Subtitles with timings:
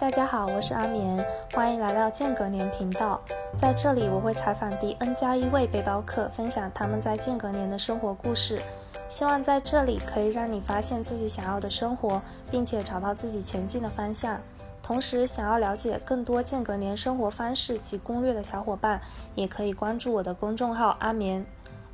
[0.00, 3.20] 大家好，我是阿眠，欢迎来到间隔年频道。
[3.58, 8.62] 在这里，我会采访第 N 加一位背包客，分享他们在间隔年的生活故事。
[9.10, 14.40] 希望在这里可以让你发现自己想要的生活，并且找到自己前进的方向。
[14.82, 19.02] 同时，想要了解更多间隔年生活方式及攻略的小伙伴，
[19.34, 21.44] 也可以关注我的公众号阿眠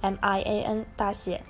[0.02, 1.42] ，M I A N 大写。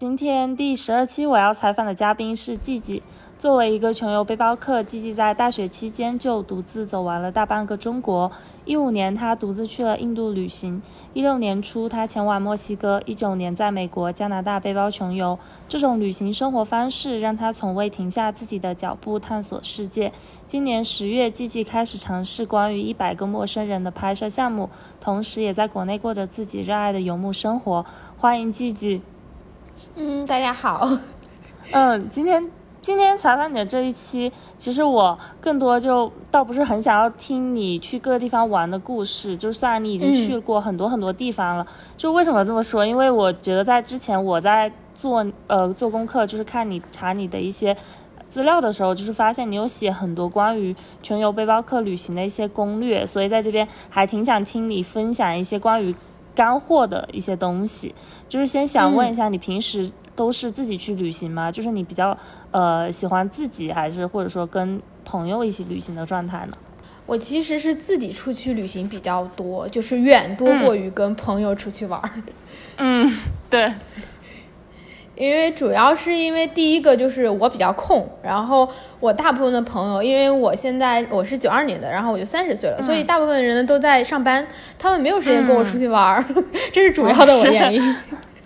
[0.00, 3.04] 今天第十二期我要采访的嘉宾是季季。
[3.38, 8.32] 作为一个穷游背包客，季季在大学期间就独自走完了大半个中国。
[8.64, 10.82] 一五年，他独自去了印度旅行；
[11.14, 15.38] 一六年初，他前往墨西哥；一九年，在美国、加拿大背包穷游。
[15.68, 20.12] 这种旅行生活方式让他从未停下自己的脚步，探索世界。
[20.48, 24.68] 今年十月，季季开始尝试关于一百个陌生人的拍摄项目，
[25.00, 27.86] 同时也在国内过着自己热爱的游牧生活。
[28.16, 29.00] 欢迎季季。
[29.94, 30.88] 嗯，大家好。
[31.70, 32.57] 嗯，今天。
[32.80, 42.86] 今天采访你的这一期，其实我更多就倒不是很想要听你去各个地方玩的故事，就虽然你已经去过很多很多地方了，就为什么这么说？
[42.86, 47.76] 因为我觉得在之前我在做呃做功课，就是看你查你的一些
[48.30, 55.94] 资料的时候，就是发现你有写很多关于穷游背包客旅行的一些攻略，所以在这边还挺想听你分享一些关于
[56.34, 57.94] 干货的一些东西。
[58.28, 61.52] 就是先想问一下，你平时都是自己去旅行吗？
[61.52, 62.16] 就是你比较。
[62.50, 66.56] 呃，喜欢自己还是或者说跟朋友一起旅行的状态呢？
[67.04, 72.00] 我其实是自己出去旅行比较多，就是远多过于跟朋友出去玩。
[72.78, 73.14] 嗯，
[73.50, 73.70] 对。
[75.14, 78.66] 因为主要是因为第一个就是我比较空，然后
[78.98, 86.24] 我大部分的朋友，因为我现在我是九二年的，然后我就三十岁了，所以大部分人都在上班，他们没有时间跟我出去玩儿，
[86.72, 87.96] 这是主要的我原因。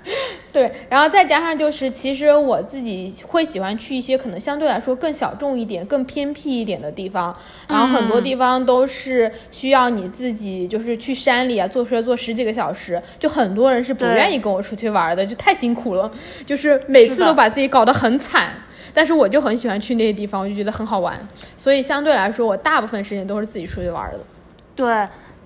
[0.53, 7.35] 对，然后再加上就是，其实我自己会喜欢去一些可能相对来说更小众一点、更偏僻一点的地方，
[7.69, 16.11] 然后很多地方都是需要你自己就是去山里啊，坐车坐十几个小时，就很多人是不愿意跟我出去玩的，就太辛苦了，
[16.45, 18.53] 就是每次都把自己搞得很惨。
[18.93, 21.19] 但是我就很喜欢去那些地方，我就觉得很好玩，
[21.57, 24.19] 所以相对来说，我大部分时间都是自己出去玩的。
[24.77, 24.87] 对。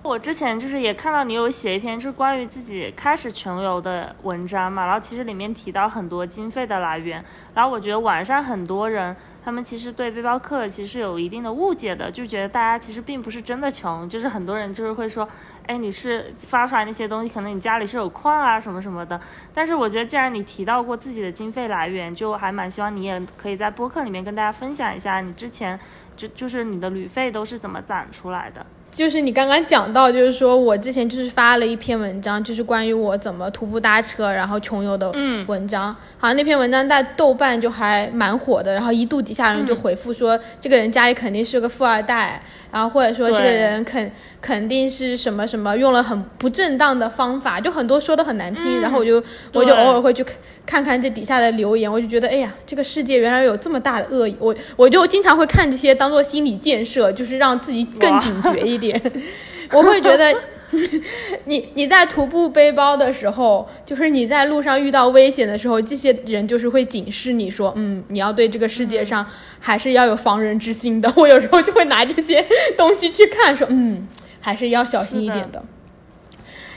[0.06, 7.24] 我之前就是也看到你有写一篇就是关于自己开始穷游的文章嘛，然后其实里面提到很多经费的来源，
[7.54, 15.28] 然后我觉得网上很多人他们其实对背包客其实有一定的误解的，就觉得大家其实并不是真的穷，就是很多人就是会说，
[15.66, 19.20] 哎，你是发出来那些东西，可能你家里是有矿啊什么什么的，
[19.52, 25.78] 但是我觉得既然你提到过自己的经费来源，就还蛮希望你也可以在播客里面跟大家分享一下你之前
[26.16, 28.64] 就就是你的旅费都是怎么攒出来的。
[28.96, 35.12] 就是你刚刚讲到，就是说我之前就是发了一篇文章，就是关于我怎么徒步搭车然后穷游的
[35.46, 35.94] 文章。
[36.16, 42.40] 好像那篇文章在豆瓣就还蛮火的，然后一度底下人就回复说，这个人家里肯定是个富二代，
[42.70, 44.10] 然后或者说这个人肯
[44.40, 48.80] 肯定是什么什么用了很不正当的方法，就很多说的很难听。
[48.80, 49.22] 然后我就
[49.52, 50.24] 我就偶尔会去
[50.64, 54.36] 看看这底下的留言，我就觉得哎呀，这个世界原来有这么大的恶意。
[54.38, 59.00] 我我就经常会看这些当做心理建设，就是让自己更警觉一点。
[59.72, 60.32] 我会觉得，
[61.46, 69.24] 你你在徒步背包的时候，就是你在路上遇到危险的时候，这些人就是会警示你说，嗯，你要对这个世界上
[69.60, 71.12] 还是要有防人之心的。
[71.16, 72.44] 我有时候就会拿这些
[72.76, 74.08] 东西去看，说，嗯，
[74.40, 75.62] 还是要小心一点的。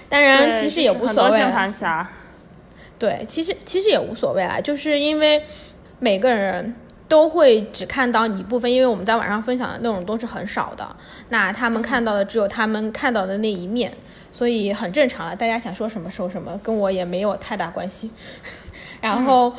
[0.08, 1.40] 当然，其实也无所谓。
[2.98, 5.44] 对，其实其实也无所谓啦，就是因为
[6.00, 6.76] 每个人。
[7.10, 10.96] 都会只看到你一部分，因为我们在网上分享的内容都是很少的，
[11.30, 13.92] 那他们看到的只有他们看到的那一面，
[14.32, 15.36] 所以很正常了。
[15.36, 18.10] 大家想说什么说什么，跟我也没有太大关系。
[19.02, 19.52] 然后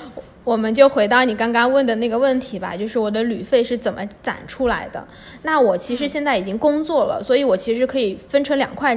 [0.45, 5.05] 我们就回到你刚刚问的那个问题吧，就是我的旅费是怎么攒出来的？
[5.43, 8.97] 那我其实现在已经工作了，所以我其实可以分成两块。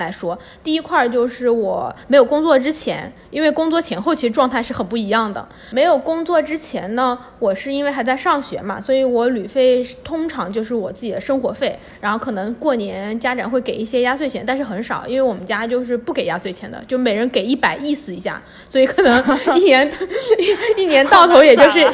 [0.00, 5.46] 来说，第一块就是我没有工作之前，因为工作前后其实状态是很不一样的。
[5.70, 19.22] 没有工作之前呢，我是因为还在上学嘛，所以我旅费通常就是我自己的生活费，然后可能过年家长会给一些压岁钱，但是很少，因为我们家就是不给压岁钱的，就每人给一百意思一下，所以可能
[19.54, 19.88] 一年
[20.76, 21.86] 一年到头也就是。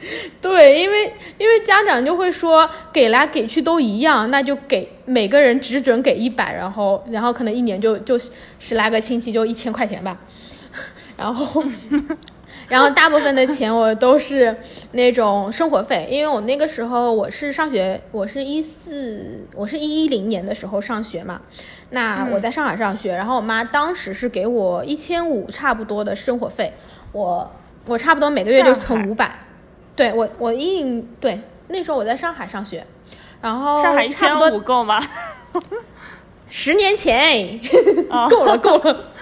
[0.40, 8.18] 对，因为因为家长就会说给来给去都一样，那就给每个人只准给一百，然后然后可能一年就就
[8.58, 10.18] 十来个亲戚就一千块钱吧，
[11.16, 11.64] 然后
[12.68, 14.56] 然后大部分的钱我都是
[14.92, 21.40] 那种生活费，因为我那个时候我是上学，我是一四我是一一零年的时候上学嘛，
[21.90, 26.72] 那我在上海上学，然后我妈当时是给我一千五差不多的生活费，
[27.12, 27.50] 我
[27.86, 29.45] 我差不多每个月就存五百。
[29.96, 32.86] 对我，我一对那时候我在上海上学，
[33.40, 35.02] 然后上海一千五够吗？
[36.48, 37.58] 十年前，
[38.30, 39.12] 够了够了。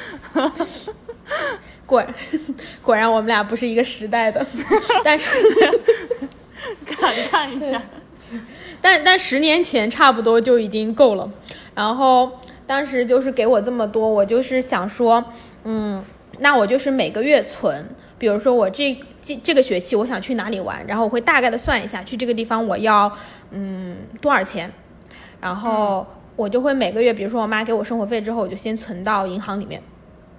[1.86, 2.04] 果
[2.82, 4.44] 果然我们俩不是一个时代的，
[5.04, 5.30] 但是
[7.00, 7.80] 感叹一下。
[8.80, 11.30] 但但十年前差不多就已经够了。
[11.74, 12.30] 然后
[12.66, 15.24] 当时就是给我这么多，我就是想说，
[15.64, 16.04] 嗯，
[16.40, 17.88] 那我就是每个月存。
[18.18, 23.10] 比如说我这这这个学期我想去哪里玩，然后我会大概的算一下，去这个地方我要
[23.52, 24.70] 嗯多少钱，
[25.40, 26.06] 然后
[26.36, 29.80] 我就会每个月，比如说我妈给我生活费之后，我就先存到银行里面。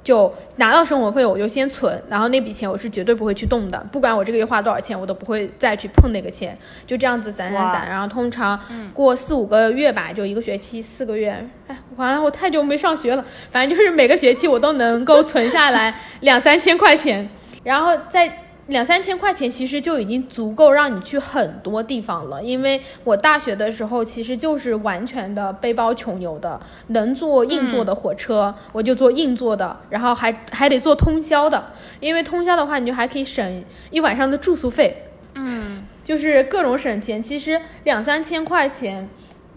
[0.04, 6.56] 就拿到生活费，我就先存，然后那笔钱我是绝对不会去动的，不管我这个月花多少钱，我都不会再去碰那个钱，
[6.86, 8.60] 就这样子攒攒攒，然后通常
[8.94, 17.28] 过四五个月吧，就一个学期四个月，哎，完了，我太久没上学了，反正就是每个学期我都能够存下来两三千块钱，
[17.64, 18.45] 然后再。
[18.68, 35.04] 两三千块钱其实就已经足够让你去很多地方了，因为我大学的时候其实就是完全的背包穷游的，能坐硬座的火车我就坐硬座的，然后还还得坐通宵的，因为通宵的话你就还可以省一晚上的住宿费，
[35.36, 39.08] 嗯，就是各种省钱，其实两三千块钱。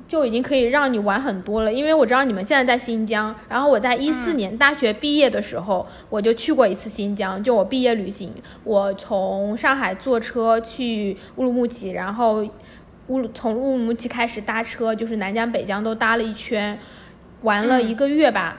[0.09, 8.33] 就已经可以让你玩很多了，因为我知道你们现在在新疆，然后我在一四年大学毕业的时候，我就去过一次新疆，就我毕业旅行，
[8.65, 12.43] 我从上海坐车去乌鲁木齐，然后
[13.09, 16.79] 乌鲁从乌鲁木齐开始搭车，就是南疆北疆都搭了一圈，
[17.43, 18.57] 玩了一个月吧，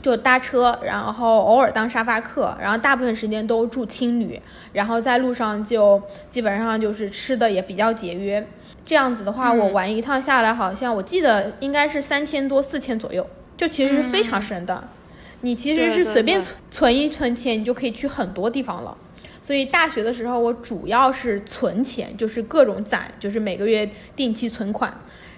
[0.00, 4.40] 就搭车，然后偶尔当沙发客，然后大部分时间都住青旅，
[4.72, 8.46] 然后在路上就基本上就是吃的也比较节约。
[8.84, 13.26] 这样子的话，我玩一趟下来，好像我记得应该是三千多、四千左右，
[13.56, 14.88] 就其实是非常省的。
[15.42, 18.96] 你其实是随便存存一存钱，你就可以去很多地方了。
[19.40, 24.92] 所以大学的时候，我主要是存钱，就是各种攒，就是每个月定期存款。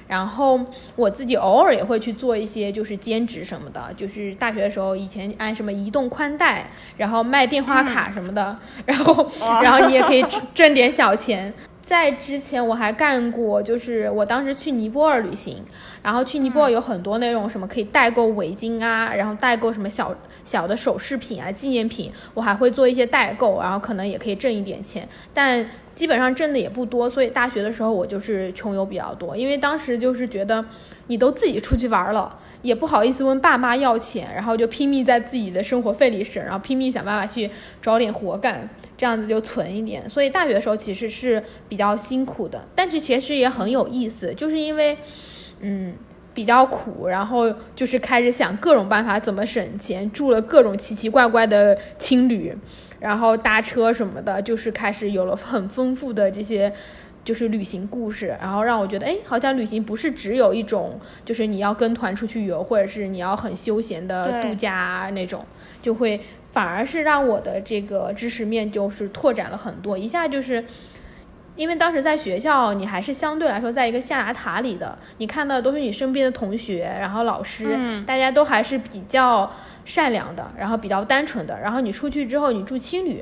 [0.06, 0.61] 然后
[0.96, 8.55] 我自己偶尔也会去做一些就是兼职什么的，就是大学的时候以前按什么移动宽带，然后卖电话卡什么的，
[8.85, 9.26] 然后
[9.62, 11.52] 然后你也可以挣点小钱。
[11.85, 15.63] 在之前我还干过，就是我当时去尼泊尔旅行，
[16.03, 25.65] 然后去尼泊尔有很多那种什么可以代购围巾啊，然后代购什么小小的首饰品啊、纪念品，我还会做一些代购，然后可能也可以挣一点钱，但
[25.95, 27.09] 基本上挣的也不多。
[27.09, 30.65] 所以大学的时候我就是穷游比较多，因为当时就是觉得
[31.09, 37.51] 你都自己出去玩了，也不好意思问爸妈要钱，然后就拼命在自己的生活费里省，然后拼命想办法去
[37.83, 38.67] 找点活干。
[38.96, 44.96] 这样子就存一点，所以大学的时候其实是比较辛苦的，但是其实也很有意思，就是因为，
[45.61, 45.94] 嗯，
[46.32, 52.56] 比较苦，然后就是开始想各种办法怎么省钱，住了各种奇奇怪怪的青旅，
[53.00, 56.73] 然后搭车什么的，就是开始有了很丰富的这些
[57.25, 65.44] 就是旅行故事，然后让我觉得，哎，好像旅行不是只有一种，就是你要跟团出去游，或者是你要很休闲的度假那种，
[65.82, 66.20] 就会。
[66.55, 70.65] 反而是让我的这个知识面就是拓展了很多，一下就是，
[71.56, 79.53] 因为当时在学校，你还是相对来说在一个象牙塔里的，你看到都是你身边的同学，然后老师，大家都还是比较
[79.85, 83.21] 善良的，然后比较单纯的，然后你出去之后，你住青旅。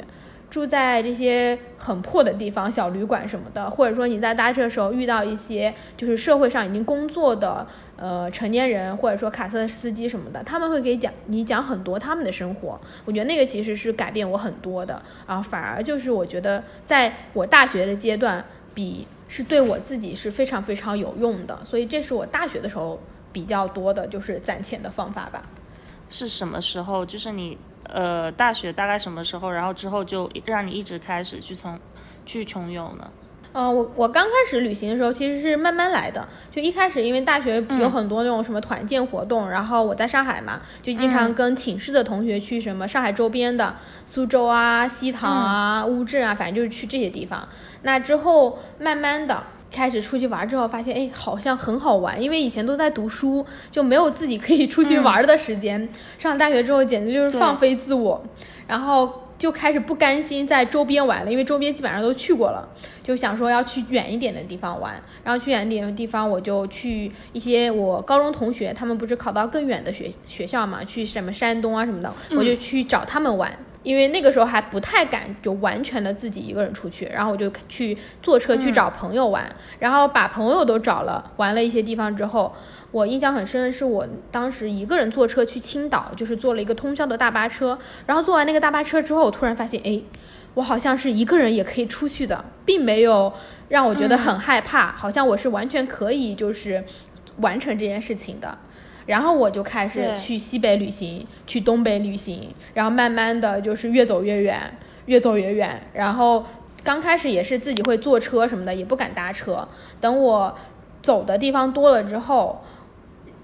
[0.50, 7.66] 住在这些很破的地方，小旅馆什么的，或者说你在搭车的时候遇到一些就是社会上已经工作的
[8.02, 12.80] 呃成年人，或者说卡车司机什么的，他们会给讲你讲很多他们的生活。
[13.04, 18.44] 我觉得那个其实是改变我很多的，然后反而就是我觉得在我大学的阶段，
[18.74, 21.64] 比是对我自己是非常非常有用的。
[21.64, 25.44] 所以这是我大学的时候比较多的就是攒钱的方法吧。
[26.08, 27.06] 是什么时候？
[27.06, 27.56] 就是你。
[27.84, 29.50] 呃，大学大概什么时候？
[29.50, 31.78] 然后之后就让你一直开始去从
[32.24, 33.10] 去穷游呢？
[33.52, 43.74] 嗯，我我刚开始旅行的时候其实是慢慢来的，就一开始因为大学有很多那种什么团建活动，然后我在上海嘛，就经常跟寝室的同学去什么上海周边的
[44.06, 47.48] 苏州啊、西塘啊、乌镇啊，反正就是去这些地方。
[47.82, 49.42] 那之后慢慢的。
[49.74, 55.88] 开始出去玩之后，发现哎，好像很好玩，因为以前都在读书，就没有自己可以出去玩的时间。
[56.18, 58.22] 上大学之后，简直就是放飞自我，
[58.66, 59.10] 然后
[59.42, 62.64] 就开始不甘心在周边玩了，因为周边基本上都去过了，
[63.02, 64.94] 就想说要去远一点的地方玩。
[65.24, 73.52] 然后去远一点的地方，我就去一些我高中同学，他们不是考到更远的学学校嘛，去什么山东啊什么的，我就去找他们玩。
[73.82, 79.44] 因为那个时候还不太敢就完全的自己一个人出去，然后我就去坐车去找朋友玩，
[79.78, 82.54] 然后把朋友都找了，玩了一些地方之后，
[82.90, 90.00] 我印象很深的是我当时一个人坐车去青岛，就是坐了一个通宵的大巴车，然后坐完那个大巴车之后，我突然发现，哎，
[90.54, 93.32] 我好像是一个人也可以出去的，并没有
[93.68, 96.84] 让我觉得很害怕，好像我是完全可以就是
[97.38, 98.58] 完成这件事情的。
[99.06, 105.82] 然后我就开始去西北旅行，去东北旅行，然后慢慢的就是越走越远，越走越远。
[105.92, 106.44] 然后
[106.82, 109.68] 刚开始也是自己会坐车什么的，也不敢搭车。
[110.00, 110.56] 等我
[111.02, 112.62] 走的地方多了之后。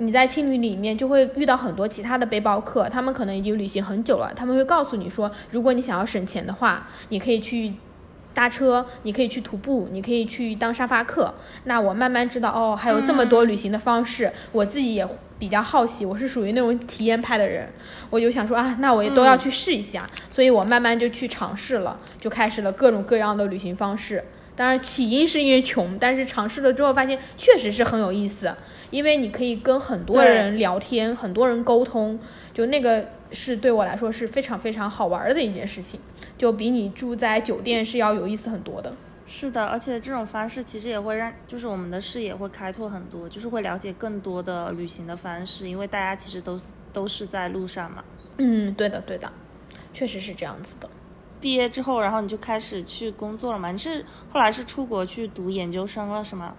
[0.00, 7.75] 你在青旅里面就会遇到很多其他的背包客，他们可能已经旅行很久了，他们会告诉你说，如果你想要省钱的话，你可以去
[8.38, 11.35] 搭车，你可以去徒步，你可以去当沙发客。
[11.64, 15.04] 那我慢慢知道，哦，还有这么多旅行的方式，我自己也
[15.40, 17.68] 比较好奇，我是属于那种体验派的人，
[18.11, 24.23] 我就想说啊，那我也都要去试一下，所以我慢慢就去尝试了，就开始了各种各样的旅行方式。
[24.54, 28.54] 当然，起因是因为穷，但是尝试了之后发现确实是很有意思，
[28.90, 32.16] 因为你可以跟很多人聊天，很多人沟通，
[32.54, 36.00] 就那个是对我来说是非常非常好玩的一件事情，
[36.37, 38.94] 就比你住在酒店是要有意思很多的。
[39.26, 48.02] 是的，而且这种方式其实也会让，就是我们的视野会开拓很多，就是会了解更多的旅行的方式，因为大家其实都是都是在路上嘛。
[48.38, 49.30] 嗯，对的，对的，
[49.92, 50.88] 确实是这样子的。
[51.40, 53.70] 毕业之后，然后你就开始去工作了嘛？
[53.70, 56.54] 你是后来是出国去读研究生了，是吗？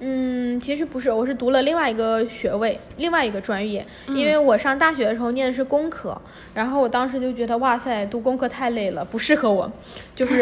[0.00, 3.84] 嗯，其实不是，我是读了另外一个学位，另外一个专业。
[4.08, 6.16] 因为我上大学的时候念的是工科，
[6.54, 9.70] 然后我当时就觉得，哇塞，读工科太累了，不适合我，
[10.14, 10.40] 就是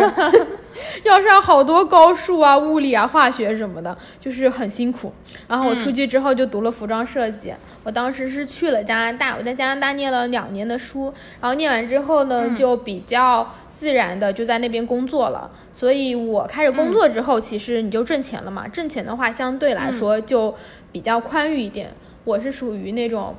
[1.05, 5.13] 要上好多高数啊、物理啊、化学什么的，就是很辛苦。
[5.49, 15.51] 然后我出去之后就读了服装设计，我当时是去了加拿大，我在加拿大念了两年的书，然后念完之后呢，就比较自然的就在那边工作了。
[15.75, 18.67] 所以我开始工作之后，其实你就挣钱了嘛。
[18.67, 20.55] 挣钱的话，相对来说就
[20.91, 21.91] 比较宽裕一点。
[22.25, 23.37] 我是属于那种，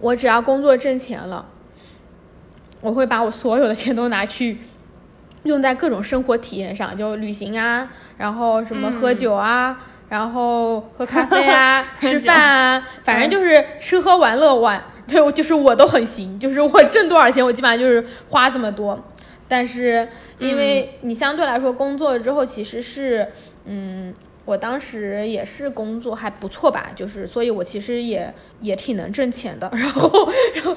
[0.00, 1.44] 我只要工作挣钱了，
[2.80, 4.56] 我会把我所有的钱都拿去
[5.42, 9.78] 用在各种生活体验上，就旅行啊，然后什么喝酒啊，
[10.08, 14.82] 然后喝咖啡啊， 吃饭啊，反正就是吃喝玩乐玩。
[15.06, 18.98] 对我，就是我都很行，就是我挣多少钱，我基本上就是花这么多。
[19.48, 23.26] 但是，因为你相对来说工作之后，其实是，
[23.66, 28.32] 嗯，我当时也是工作还不错吧，就是，所以我其实也。
[28.62, 30.76] 也挺能挣钱的， 然后，然后，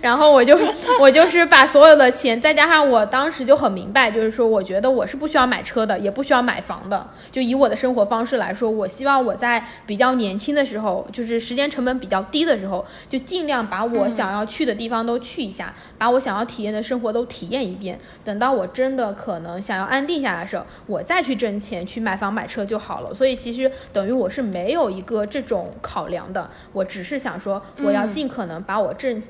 [0.00, 0.58] 然后我就
[0.98, 7.06] 我就是把所有的钱，再加上我当时就很明白，就是说，我觉得我是不需要买车的，也不需要买房的。
[7.30, 18.00] 就以我的生活方式来说，我希望我在比较年轻的时候，就是时间成本比较低的时候，就尽量把我想要去的地方都去一下，把我想要体验的生活都体验一遍。
[18.24, 23.05] 等到我真的可能想要安定下来的时候，我再去挣钱去买房买车就好了。
[23.12, 27.16] 所以其实等于我是没有一个这种考量的，我只是。
[27.26, 29.20] 想说我要尽可能把我挣，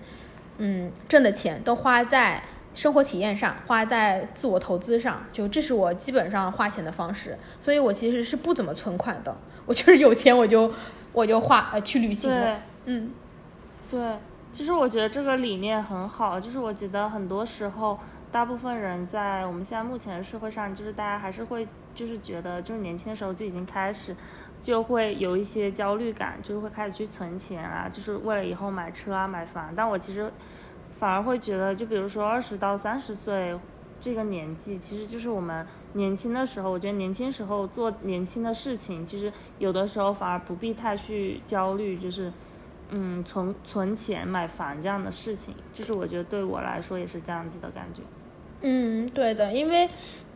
[0.59, 2.43] 嗯挣的钱都花在
[2.75, 7.39] 生活体验上，花在自我投资上，就这是我基本上花钱的方式。
[7.59, 10.71] 所以我其实是不怎么存款的，我就是有钱我就
[11.13, 12.59] 我就花呃去旅行了。
[12.85, 13.13] 嗯，
[13.89, 14.19] 对，
[14.53, 17.99] 其实我觉得这个理念很好，就是我觉得很多时候
[18.31, 24.15] 大部分人在我们现在目前的社会上，就是大家还是会就是觉得就是年轻的时候就已经开始。
[24.63, 29.73] 就会有一些焦虑感，就会开始去存钱啊，就是为了以后买车啊、买房。
[29.77, 30.33] 但我其实
[30.99, 33.57] 反而会觉得，就比如说二十到三十岁
[34.01, 36.71] 这个年纪，其实就是我们年轻的时候。
[36.71, 42.33] 我觉得年轻时候做年轻的事情，其实有的时候反而不必太去焦虑，就是
[42.89, 45.55] 嗯存存钱买房这样的事情。
[45.73, 48.01] 就是我觉得对我来说也是这样子的感觉。
[48.63, 49.89] 嗯，对的，因为。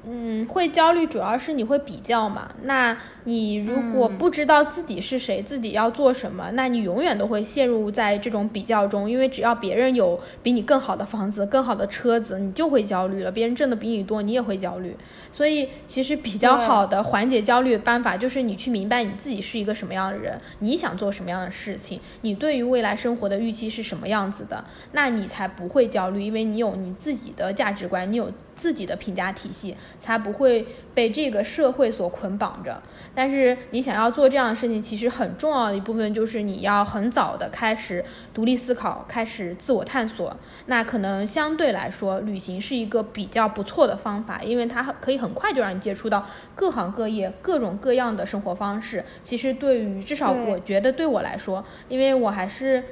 [0.09, 2.51] 嗯，会焦虑主要是你会比较嘛？
[2.63, 9.11] 那你如果不知道自己是谁，自己要做什么，那你永远都会陷入在这种比较中。
[9.11, 13.31] 因为只要别人有比你更好的房子、更好的车子，你就会焦虑了。
[13.31, 14.97] 别人挣的比你多，你也会焦虑。
[15.31, 29.77] 所以其实比较好的缓解焦虑的办法，就是你去明白你自己是一个什么样的人，你想做什么样的事情，你对于未来生活的预期是什么样子的，那你才不会焦虑，因为你有你自己的价值观，你有自己的评价体系。
[30.01, 32.83] 才不会被这个社会所捆绑着。
[33.15, 40.37] 但是你想要做这样的事情，其实很重要的一部分就是你要很早的开始独立思考，开始自我探索。
[40.67, 49.05] 那可能相对来说，旅行是一个比较不错的方法，因为它可以很快就让你接触到各行各业、各种各样的生活方式。
[49.23, 52.83] 其实对于至少我觉得对我来说，因为我还是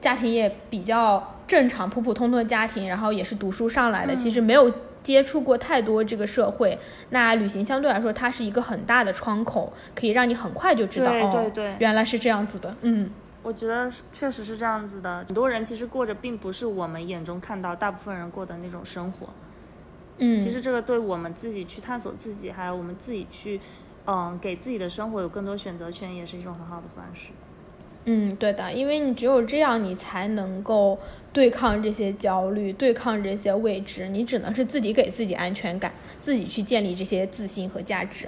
[0.00, 4.70] 家庭也比较正常、普普通通的家庭，然后也是读书上来的，其实没有。
[5.02, 6.78] 接触过太多这个社会，
[7.10, 12.74] 那旅行相对来说，它是一个很大的窗口，可以让你很快就知道哦，原来是这样子的。
[12.82, 13.10] 嗯，
[13.42, 15.24] 我觉得确实是这样子的。
[15.26, 19.28] 很多人其实过着并不是我们眼中看到大部分人过的那种生活。
[20.18, 23.58] 嗯，其实这个对我们自己去探索自己，还有我们自己去，
[24.06, 27.30] 嗯，给自己的生活有更多选择权，也是一种很好的方式。
[28.06, 30.98] 嗯，对的，因为你只有这样，你才能够
[31.32, 34.08] 对抗这些焦虑，对抗这些未知。
[34.08, 38.26] 你只能是自己给自己安全感，自己去建立这些自信和价值。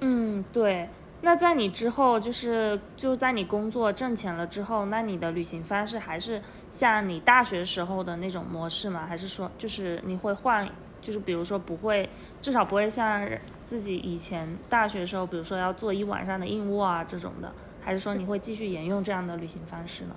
[0.00, 0.88] 嗯，对。
[1.20, 6.40] 那在你之后，就是就在你工作挣钱了之后，那你的旅行方式还是
[6.70, 9.06] 像你大学时候的那种模式吗？
[9.06, 10.68] 还是说，就是你会换，
[11.00, 12.08] 就是比如说不会，
[12.42, 13.26] 至少不会像
[13.64, 17.50] 自己以前大学时候，比如说要做一晚上的硬卧啊这种的。
[17.84, 20.10] 还是说你会继续沿用这样的旅行方式呢？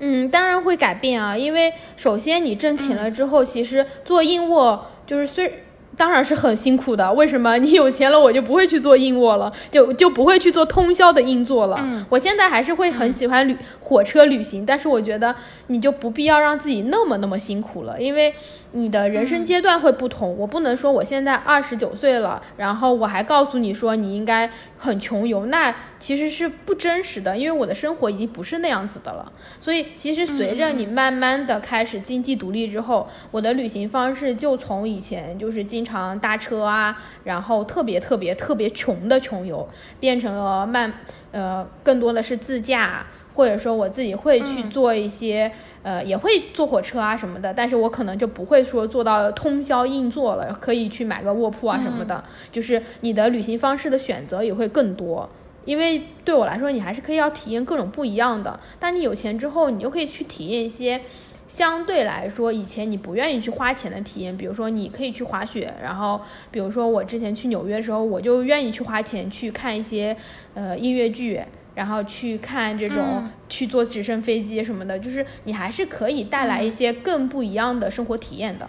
[0.00, 5.62] 嗯，当然会改变啊，因为首先你挣钱了之后，其实做硬卧就是虽。
[5.96, 7.10] 当然是很辛苦的。
[7.14, 7.56] 为什么？
[7.56, 11.78] 你有钱了，我就不会去做硬卧了，就就不会去做通宵的硬座了。
[11.80, 15.34] 嗯，我现在还是会很喜欢旅火车旅行，但是我觉得
[15.68, 18.34] 你就不必要让自己那么那么辛苦了，因为
[18.72, 20.36] 你的人生阶段会不同。
[20.36, 29.32] 我不能说我现在二十九岁了，然后我还告诉你说你应该很穷游，那其实是不真实的，因为我的生活已经不是那样子的了。
[29.58, 39.68] 所以其实随着你慢慢的开始经济独立之后，我的旅行方式就从以前就是经常搭车啊，然后特别特别特别穷的穷游，
[39.98, 40.92] 变成了慢，
[41.32, 43.06] 呃，更多的是自驾，
[43.36, 45.52] 或者说我自己会去做一些，
[45.82, 55.28] 呃，也会坐火车啊什么的，但是我可能就不会说做到通宵硬座了，可以去买个卧铺啊什么的，就是你的旅行方式的选择也会更多，
[55.66, 58.58] 因为对我来说，你还是可以要体验各种不一样的。
[58.80, 61.02] 当你有钱之后，你就可以去体验一些。
[61.48, 70.16] 相对来说，以前你不愿意去花钱的体验，比如说你可以去滑雪，然后比如说我之前去纽约的时候，我就愿意去花钱去看一些
[70.54, 71.40] 呃音乐剧，
[71.76, 78.68] 然后去看这种去坐直升飞机什么的，就是你还是可以带来一些更不一样的生活体验的。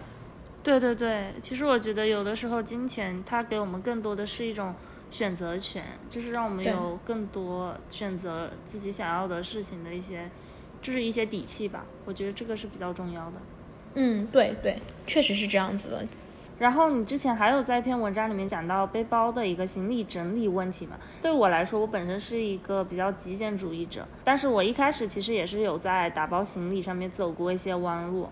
[0.61, 4.75] 对对对，其实我觉得有的时候金钱它给我们更多的是一种
[5.09, 10.29] 选择权，就是让我们有更多选择自己想要的事情的一些。
[10.79, 13.33] 就是一些底气吧，我觉得这个是比较重要的。
[13.95, 16.05] 嗯，对对，确实是这样子的。
[16.59, 20.97] 然后你之前还有在一篇文章里面讲到背包的一个行李整理问题嘛？
[21.21, 28.27] 对我来说，我本身是一个比较极简主义者，但是我一开始其实也是有在打包行李上面走过一些弯路。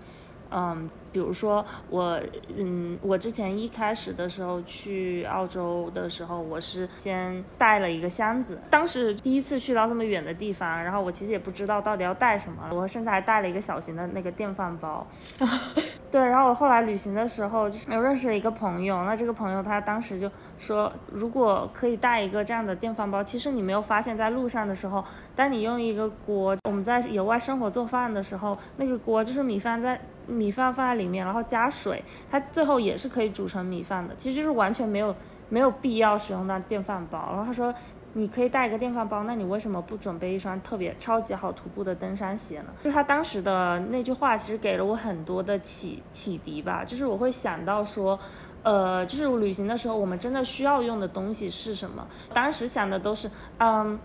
[0.51, 2.19] 嗯，比如说我，
[2.55, 8.60] 嗯，我之前一开始的时候去澳洲的时候，我是先带了一个箱子。
[8.69, 15.05] 当时第一次去到这么远的地方，然后我其实也不知道到底要带什么，我甚至还带了一个小型的那个电饭煲。
[16.12, 25.03] 对，然后我后来旅行的时候，就是有认识了一个朋友，那这个朋友他当时就说，如果可以带一个这样的电饭煲，其实你没有发现，在路上的时候，
[25.36, 29.99] 当你用一个锅，我们在野外生活做饭的时候，那个锅就是米饭在。
[30.27, 34.15] 米饭放在里面，然后加水，它最后也是可以煮成米饭的。
[34.15, 35.15] 其实就是完全没有
[35.49, 37.29] 没有必要使用到电饭煲。
[37.29, 37.73] 然后他说，
[38.13, 42.67] 你可以带一个电饭煲，那你为什么不准备一双特别超级好徒步的登山鞋呢？
[42.83, 46.83] 就他当时的那句话，其实给了我很多的启启迪吧。
[46.85, 48.17] 就是我会想到说，
[48.63, 52.07] 呃，就是旅行的时候，我们真的需要用的东西是什么？
[52.33, 53.99] 当时想的都是，嗯，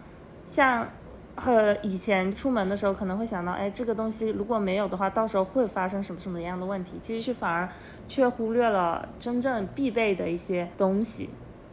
[0.46, 0.86] 像。
[1.40, 6.92] 和以前出门的时候可能会想到，哎，这个东西如果没有的话，到时候会发生什么什么样的问题？
[7.02, 7.66] 其实是反而
[8.08, 11.30] 却忽略了真正必备的一些东西。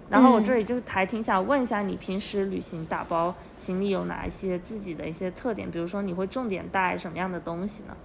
[0.10, 5.70] 然后我这里就还挺想问一下，你平时旅行打包行李有哪一些自己的一些特点？
[5.70, 7.98] 比如说你会重点带什么样的东西呢？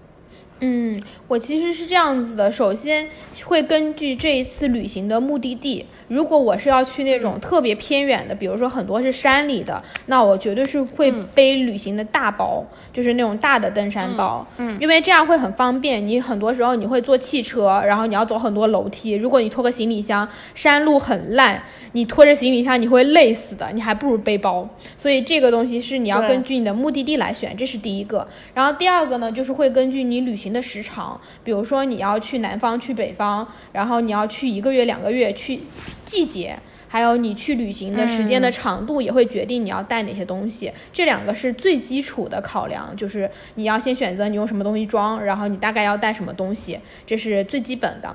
[0.64, 3.09] 嗯，我其实是这样子的，首先
[3.44, 16.07] 会根据这一次旅行的目的地，如果我是要去那种特别偏远的，比如说很多是山里的，那我绝对是会背旅行的大包，就是那种大的登山包，嗯，因为这样会很方便。
[16.07, 24.68] 你很多时候你会坐汽车，然后你要走很多楼梯，如果你拖个行李箱，山路很烂，你拖着行李箱你会累死的，你还不如背包。
[24.96, 28.29] 所以这个东西是你要根据你的目的地来选，这是第一个。
[28.55, 30.51] 然后第二个呢，就是会根据你旅行。
[30.52, 35.60] 的时长，比如说你要去南方，去北方，然后你要去一个月、两个月，去
[36.04, 40.72] 季节，还有你去旅行的时间的长度，也会决定你要带哪些东西。
[40.92, 48.14] 这两个是最基础的考量，就是你要先选择你用什么东西装，然后你大概要带什么东西，这是最基本的。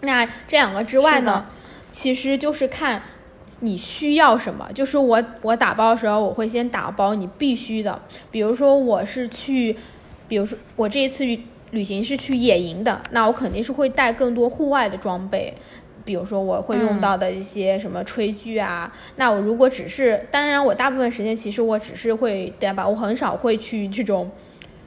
[0.00, 1.46] 那这两个之外呢，
[1.90, 3.02] 其实就是看
[3.60, 4.68] 你需要什么。
[4.74, 9.76] 就是我我打包的时候，我会先打包你必须的，比如说我是去。
[10.30, 11.26] 比如说，我这一次
[11.70, 15.54] 旅旅行是去野营的，那我肯定是会带更多户外的装备，
[16.04, 18.92] 比如说我会用到的一些什么炊具啊。
[19.16, 24.30] 那我如果只是，当然我大部分时间其实我只是会带吧，我很少会去这种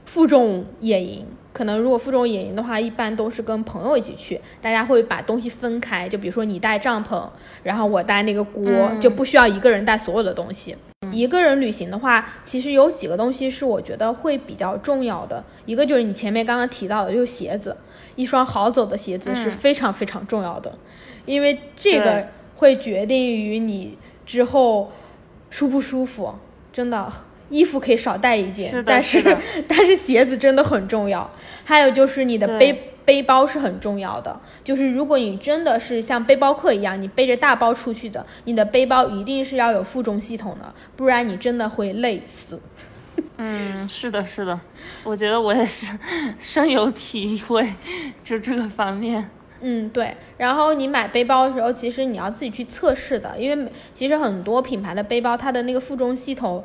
[0.05, 1.25] 负重野营。
[1.51, 6.07] 可能如果负重野营的话，一般都是跟朋友一起去，大家会把东西分开。
[6.07, 7.27] 就比如说你带帐篷，
[7.63, 10.75] 然后我带那个锅，就不需要一个人带所有的东西。
[11.13, 15.43] 一个人旅行的话，其实有几个东西是我觉得会比较重要的。
[15.65, 17.77] 一个就是你前面刚刚提到的，就是鞋子，
[18.15, 20.77] 一双好走的鞋子是非常非常重要的，
[21.25, 24.91] 因为这个会决定于你之后
[25.49, 26.33] 舒不舒服。
[26.71, 27.11] 真的，
[27.49, 31.29] 衣服可以少带一件，但是 但是鞋子真的很重要。
[31.63, 32.89] 还有就是你的背。
[33.05, 42.61] 背包是很重要的，就是如果你真的是像背包客一样，你背着大包出去的，你的背包一定是要有负重系统的，不然你真的会累死。
[43.37, 44.59] 嗯，是的，是的，
[45.03, 45.97] 我觉得我也是
[46.39, 47.67] 深有体会，
[48.23, 49.29] 就这个方面。
[49.61, 50.15] 嗯，对。
[50.37, 56.63] 然后你买背包的时候，其实你要自己去测试的，因为其实很多品牌的背包，它的那个负重系统。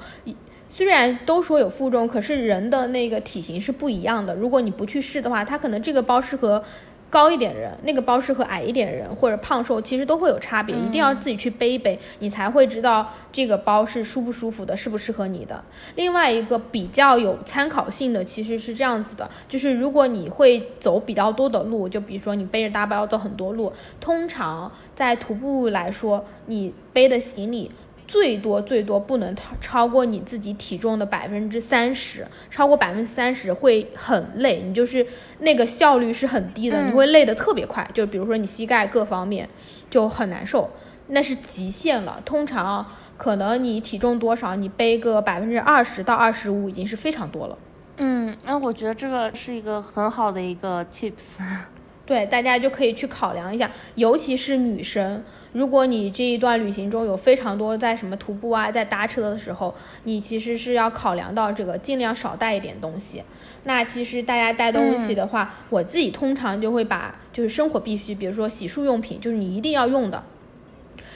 [0.78, 4.32] 虽然都说有负重，可是人的那个体型是不一样的。
[4.36, 6.62] 如果你不去试的话，它可能这个包适合
[7.10, 10.76] 高一点人，那个包适合矮一点人，或者胖瘦，其实都会有差别。
[10.76, 15.60] 一定要自己去背一背，你才会知道这个包是舒不舒服的，适不适合你的。
[15.96, 27.68] 另外一个比较有参考性的其实是这样子的，就是如果你会走比较多的路，就比如说你背着大包要走很多路，通常在徒步来说，你背的行李。
[28.08, 35.06] 最多最多不能超超过你自己体重的百分之三十，超过百分之三十会很累，你就是
[35.40, 37.86] 那个效率是很低的，你会累得特别快。
[37.92, 39.46] 就比如说你膝盖各方面
[39.90, 40.70] 就很难受，
[41.08, 42.20] 那是极限了。
[42.24, 42.86] 通常
[43.18, 47.58] 可能你体重多少，你背个百分之二十到二十五已经是非常多了。
[47.98, 51.12] 嗯，那我觉得这个是一个很好的一个 tips。
[52.08, 63.22] 对，大家就可以去考量一下，尤其是女生，如果你这一段旅行中有非常多在什么徒步啊，在搭车的时候，你其实是要考量到这个，尽量少带一点东西。
[63.64, 70.24] 那其实大家带东西的话，我自己通常就会把就是生活必需，比如说洗漱用品，就是你一定要用的，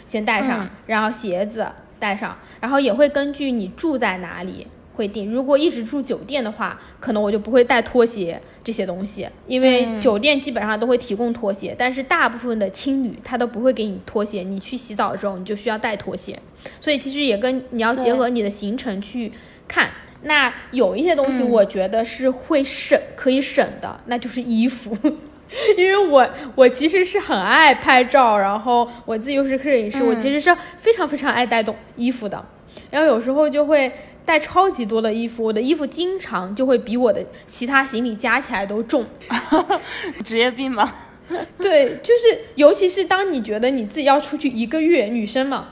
[0.04, 1.66] 先带上，然后鞋子
[1.98, 4.66] 带上，然后也会根据你住在哪里。
[4.94, 16.38] 会定，如果一直住酒店的话，可能我就不会带拖鞋这些东西，因为酒店基本上都会提供拖鞋，但是大部分的青旅他都不会给你拖鞋，你去洗澡的时候你就需要带拖鞋，
[16.80, 19.32] 所以其实也跟你要结合你的行程去
[19.66, 19.90] 看。
[20.24, 24.96] 那有一些东西我觉得是会省可以省的，那就是衣服，
[25.76, 32.44] 因为我我其实是很爱拍照，然后我自己又是摄影师，我其实是非常非常爱带动衣服的，
[32.90, 33.90] 然后有时候就会。
[34.24, 39.04] 带超级多的衣服，我的衣服经常就会比我的其他行李加起来都重，
[40.24, 40.92] 职业病吗？
[41.58, 45.68] 对，就是尤其是当你觉得你自己要出去一个月，女生嘛，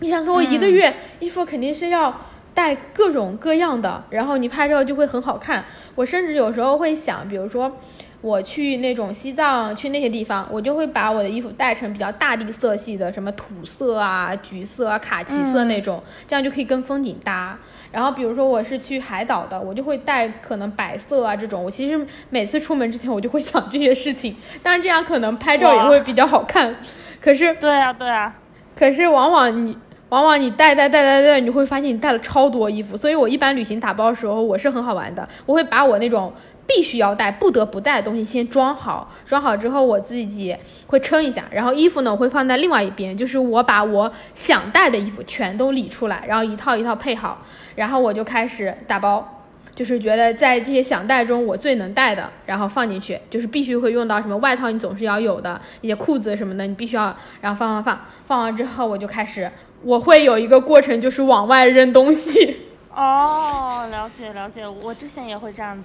[0.00, 2.20] 你想说我一个月衣服肯定是要
[2.54, 5.64] 带各种各样的，然后你拍照就会很好看。
[5.94, 7.76] 我甚至有时候会想，比如说。
[8.22, 17.58] 我去那种西藏，去那些地方，我就会把我的衣服带成比较大地色系的，什么土色啊、橘色啊、卡其色那种，这样就可以跟风景搭。
[17.90, 21.64] 然后比如说我是去海岛的，我就会带可能白色啊这种。
[21.64, 26.72] 我其实每次出门之前，我就会想这些事情，但是这样可能拍照也会比较好看。
[27.20, 28.32] 可是，对啊，对啊。
[28.76, 29.76] 可是往往你，
[30.10, 32.96] 往往你带带带带带，你会发现你带了超多衣服。
[32.96, 36.32] 所以我一般旅行打包的时候，我是很好玩的，我会把我那种。
[36.74, 40.56] 必须要带、不得不带的东西先装好，装好之后我自己
[40.86, 47.44] 会称一下，然后衣服呢我会放在另外一边，就是我把我想带的衣服全都理出来，然后一套一套配好，
[47.76, 59.50] 然后我就开始打包，就是觉得在这些想带中我最能带的，然后放进去，就是必须会用到什么外套，你总是要有的一些裤子什么的，你必须要，然后放放放，放完之后我就开始，
[59.82, 62.68] 我会有一个过程，就是往外扔东西。
[62.94, 65.84] 哦，了解了解，我之前也会这样子。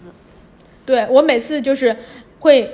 [0.88, 1.95] 对我每次就是
[2.39, 2.71] 会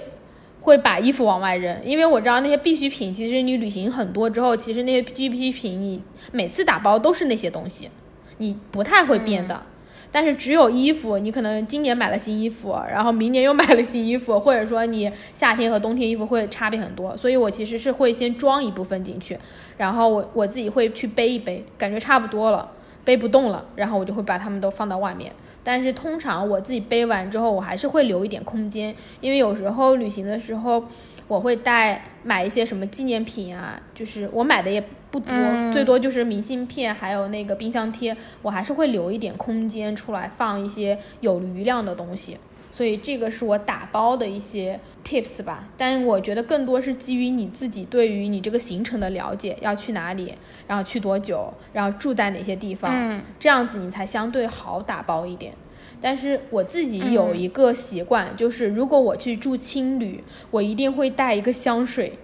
[0.62, 7.90] 会把衣服往外扔，因为我知道那些必需品，其实你旅行很多之后，其实那些必需品你每次打包都是那些东西，
[8.38, 9.64] 你不太会变的。
[10.12, 19.36] 但是只有衣服，你可能今年买了新衣服，然后明年又买了新衣服，或者说你夏天和冬天衣服会差别很多，所以我其实是会先装一部分进去，
[19.76, 22.70] 然后我我自己会去背一背，感觉差不多了，
[23.04, 25.32] 背不动了，然后我就会把它们都放到外面。
[25.64, 30.84] 但是通常我自己背完之后，我还是会留一点空间，因为有时候旅行的时候，
[31.28, 35.34] 我会带买一些什么纪念品啊，就是我买的也不多，
[35.72, 42.38] 最多就是明信片，还有那个冰箱贴，我还是会留一点空间出来放一些有余量的东西。
[42.76, 50.34] 所以这个是我打包的一些 tips 吧，但我觉得更多是基于你自己对于你这个行程的了解，要去哪里，
[50.68, 55.54] 然后去多久，然后住在哪些地方，这样子你才相对好打包一点。
[56.02, 62.18] 但是我自己有一个习惯，就是如果我去住青旅，我一定会带一个香水，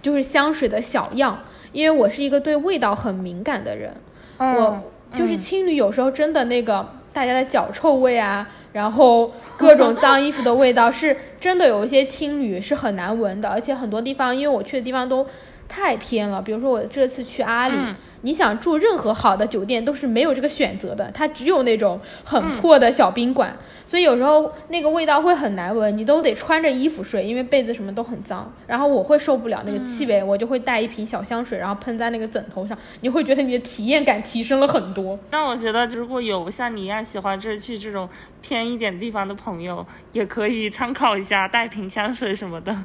[0.00, 3.92] 就是香水的小样，因为我是一个对味道很敏感的人。
[4.38, 4.82] 我
[5.14, 15.26] 就是青旅有时候真的那个大家的脚臭味啊，然后各种脏衣服的味道，是真的有一些青旅是很难闻的，而且很多地方，因为我去的地方都
[15.68, 17.76] 太偏了，比如说我这次去阿里。
[18.22, 23.56] 你想住任何好的酒店都是没有这个选择的，它只有那种很破的小宾馆，
[23.86, 28.52] 所以有时候那个味道会很难闻，你都得穿着衣服睡，因为被子什么都很脏。
[28.66, 35.18] 然后我会受不了那个气味，我就会带一瓶小香水，然后喷在那个枕头上，你会觉得你的体验感提升了很多。
[35.30, 38.08] 那我觉得如果有像你一样喜欢这去这种
[38.42, 42.76] 偏一点地方的朋友，也可以参考一下带瓶香水什么的。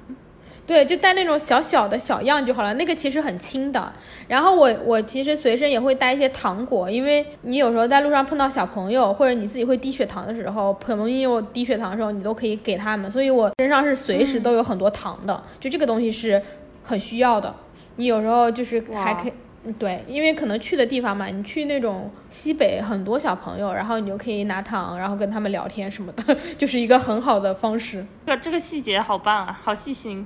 [0.68, 3.94] 对，就带那种小小的小样就好了，那个其实很轻的。
[4.28, 13.10] 然后我我其实随身也会带一些糖果，因为你有时候在路上碰到小朋友，或者你自己会低血糖的时候，很容易有低血糖的时候，你都可以给他们。
[13.12, 16.42] 所以我身上是随时都有很多糖的，就这个东西是
[16.82, 17.54] 很需要的。
[17.98, 28.04] 你有时候就是还可以，对，因为可能去的地方嘛，你去那种西北很多小朋友，然后你就可以拿糖，然后跟他们聊天什么的， 就是一个很好的方式。
[28.26, 30.26] 这这个细节好棒啊，好细心。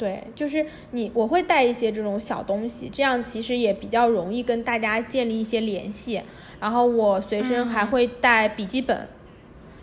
[0.00, 6.22] 对，就是你，我会带一些这种小东西，这样其实也比较容易跟大家建立一些联系。
[6.58, 9.06] 然后我随身还会带笔记本，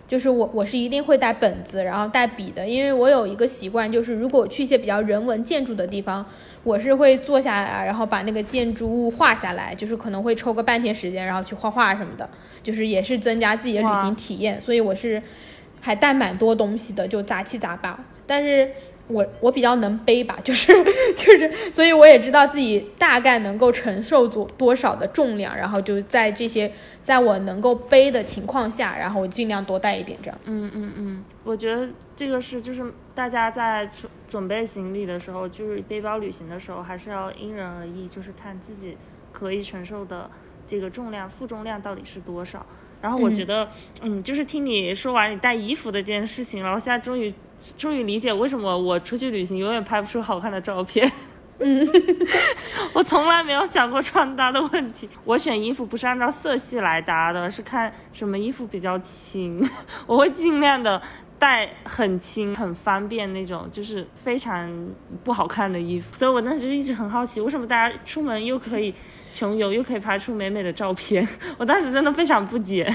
[0.07, 6.25] 就是我我是一定会带本子，然后带笔的，因为我有一个习惯，就是如果去一些比较人文建筑的地方，
[6.63, 12.27] 我是会坐下来，然后把那个建筑物画下来，就是可能会抽个半天时间，然后去画画什么的，
[12.63, 14.59] 就是也是增加自己的旅行体验。
[14.59, 15.21] 所以我是
[15.79, 18.71] 还带蛮多东西的，就杂七杂八，但是。
[19.07, 20.73] 我我比较能背吧，就是
[21.15, 30.39] 就是，所以我也知道自己大概能够承受多多少的重量，然后就在这些在我能够背的情况下，然后我尽量多带一点这样。
[30.45, 38.97] 嗯嗯嗯，我觉得这个是就是大家在准准备行李的时候，就是背包旅行的时候，还是要因人而异，就是看自己
[39.31, 40.29] 可以承受的
[40.67, 42.65] 这个重量负重量到底是多少。
[43.01, 43.69] 然后我觉得，
[44.01, 47.33] 嗯，就是听你说完你带衣服的这件事情，然后现在终于。
[47.75, 51.11] 终于理解为什么我出去旅行永远拍不出好看的照片。
[51.59, 51.83] 嗯，
[52.93, 55.09] 我从来没有想过穿搭的问题。
[55.25, 59.59] 我选衣服不是按照色系来搭的，是看什么衣服比较轻。
[60.05, 61.01] 我会尽量的
[61.39, 64.71] 带很轻、很方便那种，就是非常
[65.23, 66.15] 不好看的衣服。
[66.15, 68.93] 所以我当时就一直很好奇，为什么大家出门又可以
[69.33, 71.27] 穷游，又可以拍出美美的照片？
[71.57, 72.87] 我当时真的非常不解。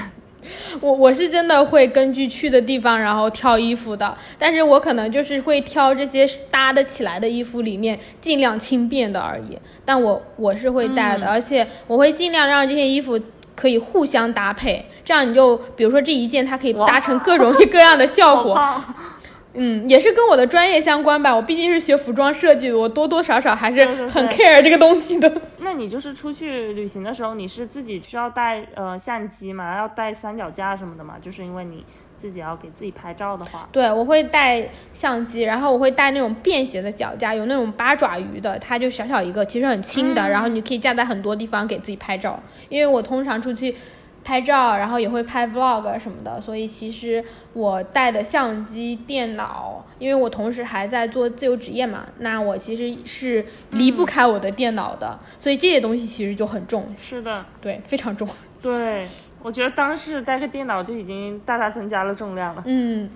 [0.81, 9.57] 我我是真的会根据去的地方，然后挑衣服的，但是我可能就是会挑这些搭得起来的衣服里面尽量轻便的而已。
[9.85, 13.19] 但我我是会带的，而且我会尽量让这些衣服
[13.55, 18.59] 可以互相搭配，这样你就比如说这一件它可以搭成各种 各样的效果。
[19.55, 21.35] 嗯，也是跟我的专业相关吧。
[21.35, 25.31] 我毕竟是学服装设计的，我多多少少还是很 care 这个东西的。
[25.59, 29.77] 那你就是出去旅行的时候，你是自己需要带呃相机嘛？
[29.77, 31.15] 要带三脚架什么的嘛？
[31.21, 31.85] 就是因为你
[32.17, 33.69] 自己要给自己拍照的话。
[33.71, 42.41] 对，我会带相机，然后我会带那种便携的脚架，有那种八爪鱼的，它就小小一个，其实很轻的，然后你可以架在很多地方给自己拍照。
[42.69, 43.75] 因为我通常出去。
[44.23, 56.87] 拍照，然后也会拍 vlog 什么的，所以其实我带的相机、电脑，因为我同时还在做自由职业嘛，那我其实是离不开我的电脑的，所以这些东西其实就很重。
[56.95, 58.27] 是的，对，非常重。
[58.61, 59.05] 对，
[59.41, 62.63] 我觉得当时带个电脑就已经大大增加了重量了。
[62.65, 63.09] 嗯，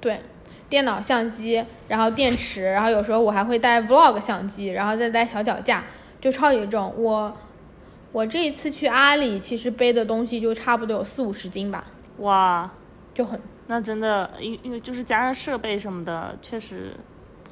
[0.00, 0.20] 对，
[0.68, 5.84] 电脑、相机，然后电池，然后有时候我还会带 vlog 相机，然后再带小脚架，
[6.20, 6.92] 就超级重。
[6.96, 7.36] 我。
[8.12, 11.84] 我这一次去阿里，其实背的东西就差不多有四五十斤吧。
[12.18, 12.70] 哇，
[13.14, 16.92] 就很，那真的，因因为就是加上设备什么的，确实。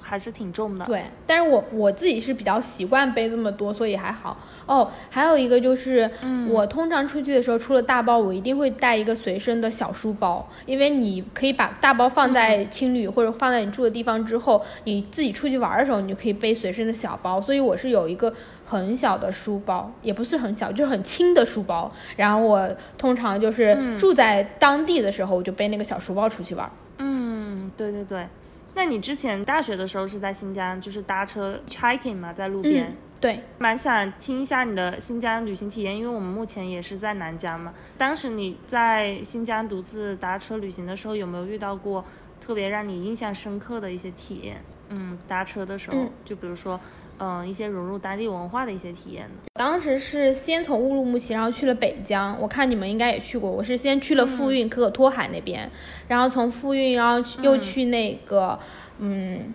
[0.08, 4.38] 还是挺重的，对，但是我我自己是比较习惯背这么多，所以还好。
[4.64, 6.08] 哦，还有一个就是，
[6.48, 17.42] 我通常出去的时候，除了大包，我一定会带一个随身的小书包，因为你可以把大包放在青旅或者放在你住的地方之后，你自己出去玩的时候，你就可以背随身的小包。
[17.42, 18.32] 所以我是有一个
[18.66, 21.90] 很小的书包，也不是很小，就是很轻的书包。
[22.16, 26.70] 然后我通常就是住在当地的时候，我就背那个小书包出去玩。
[26.98, 28.26] 嗯，对对对。
[28.74, 32.94] 那你之前大学的时候是在新疆，就是搭车 hiking 嘛，在路边。
[33.18, 37.72] 对，蛮想听一下你的新疆旅行体验，因为我们目前也是在南疆嘛。
[37.96, 42.04] 当时你在新疆独自搭车旅行的时候，有没有遇到过
[42.38, 44.62] 特别让你印象深刻的一些体验？
[44.90, 46.78] 嗯，搭车的时候，就比如说，
[47.18, 49.34] 嗯一些融入当地文化的一些体验呢？
[49.54, 52.36] 当时是先从乌鲁木齐，然后去了北疆。
[52.40, 53.50] 我看你们应该也去过。
[53.50, 55.70] 我是先去了富蕴可可托海那边，
[56.08, 58.58] 然后从富蕴，然后去又去那个
[58.98, 59.54] 嗯。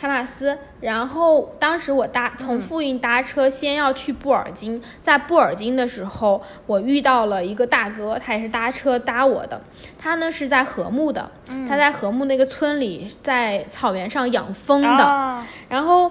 [0.00, 9.60] 喀纳斯，然后当时我搭从富蕴搭车，先要去布尔津，在布尔津的时候，我遇到了一个大哥，他也是搭车搭我的，
[9.98, 11.28] 他呢是在禾木的，
[11.68, 16.08] 他在禾木那个村里，在草原上养蜂的，然后，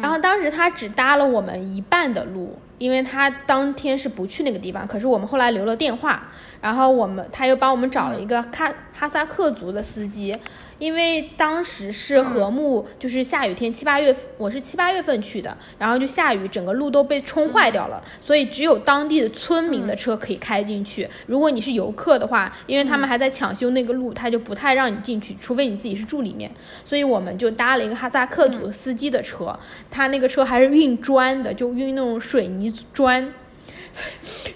[0.00, 6.28] 然后当时他只搭了我们一半的路，因为他当天是不去那个地方，可是我们后来留了电话，
[6.60, 10.36] 然后我们他又帮我们找了一个哈哈萨克族的司机。
[10.78, 21.08] 因为当时是禾木，就是下雨天，七八月，我是七八月份去的，然后就下雨，整个路都被冲坏掉了，所以只有当地的村民的车可以开进去。
[21.26, 26.50] 如果你是游客的话，因为他们还在抢修那个路，他就不太让你进去，除非你自己是住里面。
[26.84, 29.58] 所以我们就搭了一个哈萨克族司机的车，
[29.90, 33.32] 他那个车还是运砖的，就运那种水泥砖，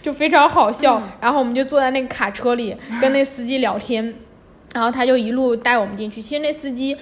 [0.02, 1.02] 就非常好笑。
[1.20, 4.14] 然后我们就坐在那个卡车里，跟那司机聊天。
[4.74, 6.20] 然后他就一路带我们进去。
[6.20, 6.96] 其实那司机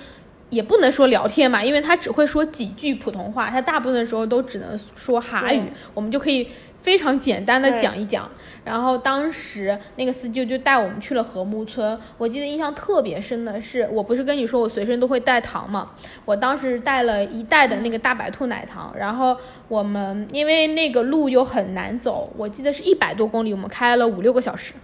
[0.51, 5.63] 也不能说聊天嘛，因为他只会说几句普通话，他大部分的时候都只能说哈语。
[5.93, 6.49] 我们就可以
[6.81, 8.31] 非常简单的讲一讲。
[8.65, 11.99] 然后当时那个司机就带我们去了禾木村。
[12.19, 15.91] 我记得印象特别深的是，我不是跟你说我随身都会带糖嘛？
[16.25, 18.93] 我当时带了一袋的那个大白兔奶糖。
[18.97, 19.37] 然后
[19.69, 24.75] 我们因为那个路又很难走，我记得是一百多公里，我们开了五六个小时，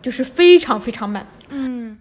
[0.00, 1.26] 就是非常非常慢。
[1.48, 1.98] 嗯。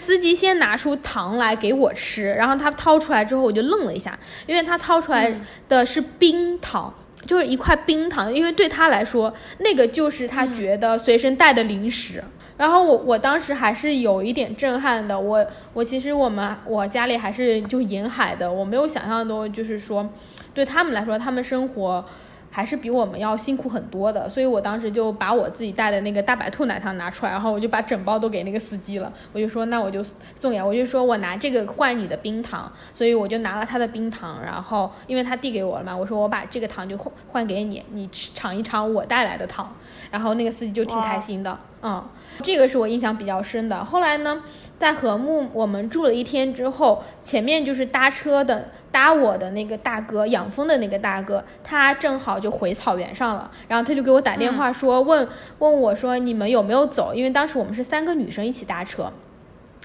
[0.00, 5.30] 司机先拿出糖来给我吃，然后他掏出来之后，我就愣了一下，因为他掏出来
[5.68, 6.92] 的是冰糖，
[7.26, 12.24] 就是一块冰糖，因为对他来说，那个就是他觉得随身带的零食。
[12.56, 20.08] 然后我我当时还是有一点震撼的，我我其实我们我家里还是就沿海的，我没有想象中就是说，
[20.54, 22.04] 对他们来说，他们生活。
[22.50, 29.12] 还是比我们要辛苦很多的，所以我当时就把我自己带的那个大白兔奶糖拿出来，然后我就把整包都给那个司机了。
[29.32, 39.72] 我就说，那我就送给，我就说我拿这个换你的冰糖，所以我就拿了他的冰糖，然后因为他递给我了嘛，我说我把这个糖就换换给你，你尝一尝我带来的糖。
[40.10, 42.04] 然后那个司机就挺开心的，嗯，
[42.40, 43.84] 这个是我印象比较深的。
[43.84, 44.42] 后来呢，
[44.78, 48.68] 在和木我们住了一天之后，前面就是搭车的。
[48.92, 55.28] 搭我的那个大哥养蜂的那个大哥，他正好就回草原上了，然后他就给我打电话说，问
[55.60, 57.14] 问我说你们有没有走？
[57.14, 59.12] 因为当时我们是三个女生一起搭车，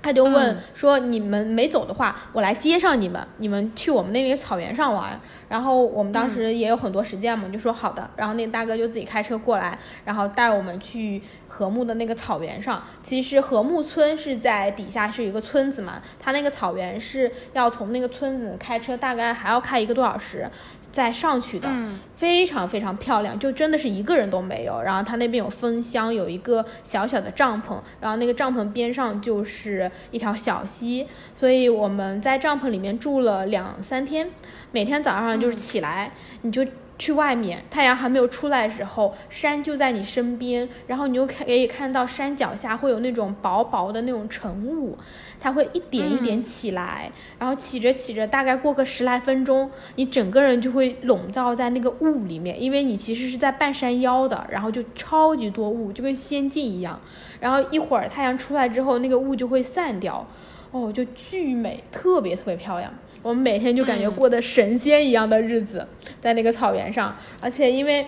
[0.01, 5.19] 他就问说你们没走的话，我来接上你们，你们去我们那里草原上玩。
[5.49, 8.09] 然后我们当时也有很多时间嘛，就说好的。
[8.15, 11.21] 然后那个大哥就自己开车过来，然后带我们去。
[11.47, 20.49] 禾木的那个草原上，其实禾木村是在底下是一个村子嘛，它那个草原是要从那个村子开车，大概还要开一个多小时
[20.95, 21.69] 再上去的，
[22.15, 24.81] 非常非常漂亮，就真的是一个人都没有。
[24.81, 31.05] 然后它那边有风箱，有一个小小的帐篷，然后那个帐篷边上就是一条小溪，
[31.37, 34.29] 所以我们在帐篷里面住了两三天，
[34.71, 36.65] 每天早上就是起来你就。
[36.97, 44.97] 去外面，太阳还没有出来的时候，山就在你身边，然后你又可以看到山脚下会有那种薄薄的那种晨雾，
[45.39, 56.99] 它会一点一点起来，然后起着起着，大概过个十来分钟，你整个人就会笼罩在那个雾里面，因为你其实是在半山腰的，然后就超级多雾，就跟仙境一样，
[57.41, 60.25] 然后一会儿太阳出来之后，那个雾就会散掉，
[60.71, 62.93] 哦，就巨美，特别特别漂亮。
[63.25, 65.87] 我们每天就感觉过的神仙一样的日子，
[66.21, 68.05] 在那个草原上，而且因为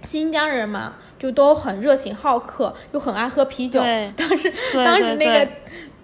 [0.00, 3.82] 新疆人嘛，就都很热情好客，又很爱喝啤酒。
[4.16, 5.46] 当时， 当时那个，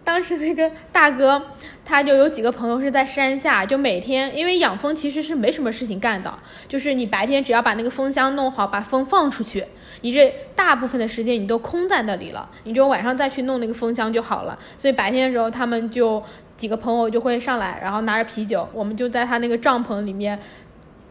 [0.05, 1.43] 当时那个大哥，
[1.83, 6.39] 他就有几个朋友是在山下，就每天因为养蜂其实是没什么事情干的，
[6.69, 9.65] 就是你白天只要把那个蜂箱弄好，把蜂放出去，
[10.03, 14.59] 你这大部分的时间你都空在那里了，你就晚上再去弄那个蜂箱就好了。
[14.77, 16.23] 所以白天的时候他们就。
[16.57, 20.39] 几个朋友就会上来，然后拿着啤酒，我们就在他那个帐篷里面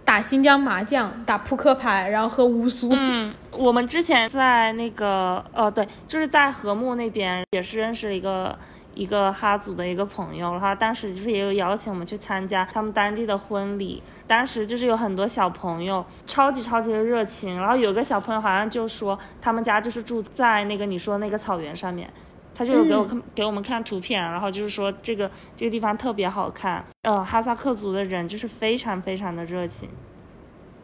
[0.06, 2.90] 打新疆麻将、打扑克牌，然后喝乌苏。
[2.94, 8.58] 嗯，我们之前在那个呃，对，就是在禾木那边也是认识了一个
[8.94, 22.10] 一个哈族的一个朋友，然后当时就是也有邀请我们去参加他们当地的婚礼，当时就是有很多小朋友超级超级的热情，然后有个小朋友好像就说他们家就是住在那个你说那个草原上面。
[22.54, 26.84] 他就是给我看，给我们看图片，然后就是说这个这个地方特别好看。
[27.04, 29.90] 呃，哈萨克族的人就是非常非常的热情，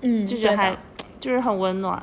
[0.01, 0.75] 嗯，就觉得还
[1.19, 2.01] 就是很温暖。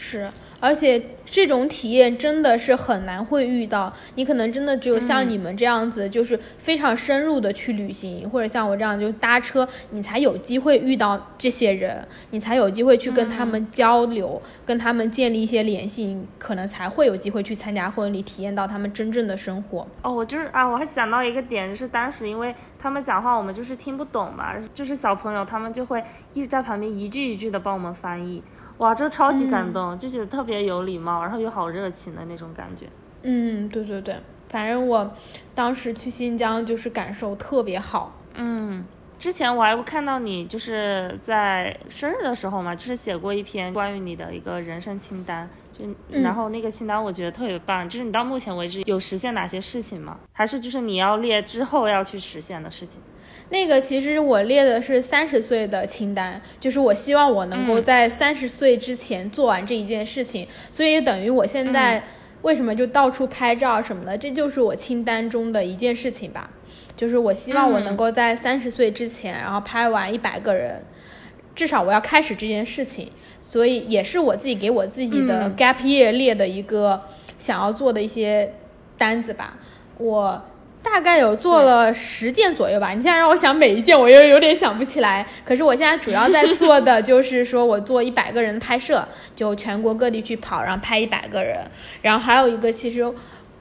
[0.00, 0.28] 是，
[0.60, 3.92] 而且这种体验真的是很难会遇到。
[4.14, 19.84] 你可能真的只有像你们这样子，就是非常深入的去旅行，或者像我这样就搭车，你才有机会遇到这些人，你才有机会去跟他们交流，跟他们建立一些联系，可能才会有机会去参加婚礼，体验到他们真正的生活。
[20.02, 26.00] 哦，我就是啊，我还想到一个点，就是当时因为他们讲话，我们就是听不懂嘛，就是小朋友他们就会
[26.34, 28.40] 一直在旁边一句一句的帮我们翻译。
[28.78, 32.86] 哇，这超级感动，就觉得特别有礼貌，然后又好热情的那种感觉。
[33.22, 34.16] 嗯，对对对，
[34.48, 35.12] 反正我
[35.54, 38.14] 当时去新疆就是感受特别好。
[38.34, 38.84] 嗯，
[39.18, 45.84] 之前我还看到你就是在生日的时候嘛，就是写过一篇关于你的一个人生清单，就
[46.22, 50.16] 然后那个清单我觉得特别棒，就是你到目前为止有实现哪些事情吗？
[50.32, 53.02] 还是就是你要列之后要去实现的事情？
[53.50, 62.02] 那个其实我列的是三十岁的清单，就是我希望我能够在三十岁之前做完这一件事情，所以等于我现在
[62.42, 66.50] 为什么就到处拍照什么的，这就是我清单中的一件事情吧。
[66.94, 70.82] 就是我希望我能够在三十岁之前，然后拍完一百个人，
[71.54, 73.10] 至少我要开始这件事情，
[73.42, 77.02] 所以也是我自己给我自己的 gap year 列的一个
[77.38, 78.52] 想要做的一些
[78.98, 79.56] 单子吧。
[79.96, 80.44] 我。
[80.82, 82.90] 大概有做了十件左右吧。
[82.90, 85.26] 你现在让我想每一件，我又有点想不起来。
[85.44, 91.58] 可是我现在主要在做的就是说我做一百个人的拍摄，就全国各地去跑，然后拍一百个人。
[92.02, 93.06] 然后还有一个其实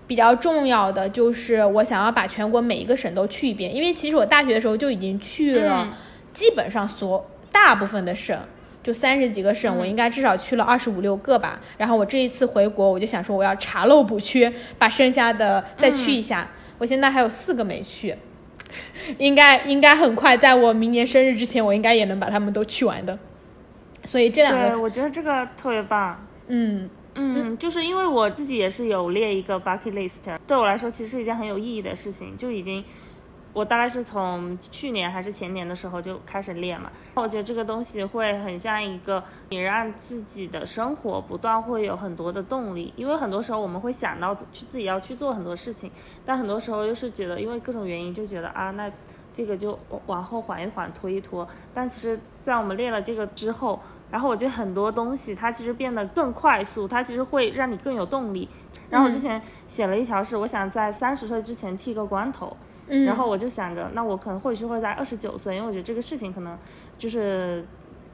[0.05, 5.87] 比较重要的就是我想要把全国每一个省都去一遍，因为其实我大学的时候就已经去了，
[6.31, 8.37] 基本上所大部分的省，
[8.81, 11.59] 就三十几个省，我应该至少去了二十五六个吧。
[11.77, 16.47] 然后我这一次回国，我就想说我要查漏补缺，把剩下的再去一下。
[16.77, 18.15] 我现在还有四个没去，
[19.17, 23.17] 应该应该很快，在我明年生日之前，我应该也能把他们都去完的。
[24.03, 26.25] 所以这两个，我觉得这个特别棒。
[26.47, 32.83] 嗯嗯，就是因为我自己也是有列一个 bucket list，对我来说其实是一件很有意义的事情，就已经。
[33.57, 45.91] 我大概是从去年还是前年的时候就开始练嘛，我觉得这个东西会很像一个你让自己的生活不断会有很多的动力，因为很多时候我们会想到去自己要去做很多事情，
[46.23, 48.91] 但很多时候又是觉得因为各种原因就觉得啊，那
[49.33, 51.47] 这个就往后缓一缓，拖一拖。
[51.73, 53.79] 但其实，在我们练了这个之后，
[54.11, 58.47] 然后我觉得很多东西它其实变得更快速，它其实会让你更有动力。
[58.91, 62.55] 然后我之前写了一条是，我想在三十岁之前剃个光头。
[63.05, 66.57] 然后我就想着，那我可能或许会在二十九岁，因为我觉得这个事情可能
[66.97, 67.65] 就是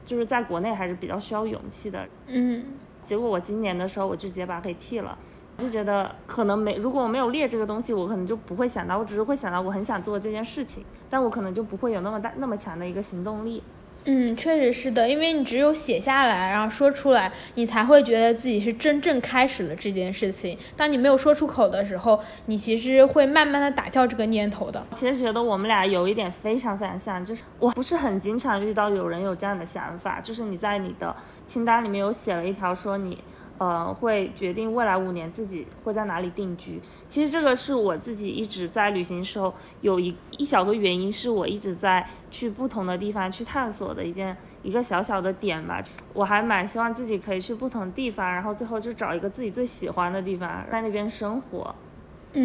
[0.04, 2.06] 就是在国内还是比较需要勇气的。
[2.26, 2.64] 嗯，
[3.04, 5.16] 结果我今年的时候我就直接把它给剃了，
[5.58, 13.62] 就觉得可能没如果我没有列这个东西，我可能就不会想到，我只是会想到我很想做这件事情，但我可能就不会有那么大那么强的一个行动力。
[14.06, 20.58] 嗯，确实是的，因为你只有写下来，然后说出来，你才会觉得自己是真正开始了这件事情。
[20.76, 24.84] 当你没有说出口的时候，你其实会慢慢的打消这个念头的。
[24.94, 33.18] 其实觉得我们俩有一点非常非常像，就是我不是很经常遇到有人有这样的想法，就是你在你的清单里面有写了一条说你。
[33.58, 36.80] 呃，会决定未来五年自己会在哪里定居。
[37.08, 45.80] 其实这个是我自己一直在旅行时候有一一小个原因，是我一直在去不同的地方去探索的一件一个小小的点吧。
[46.12, 51.74] 我还蛮希望自己可以去不同地方，然后最后就找一个自己最喜欢的地方，在那边生活。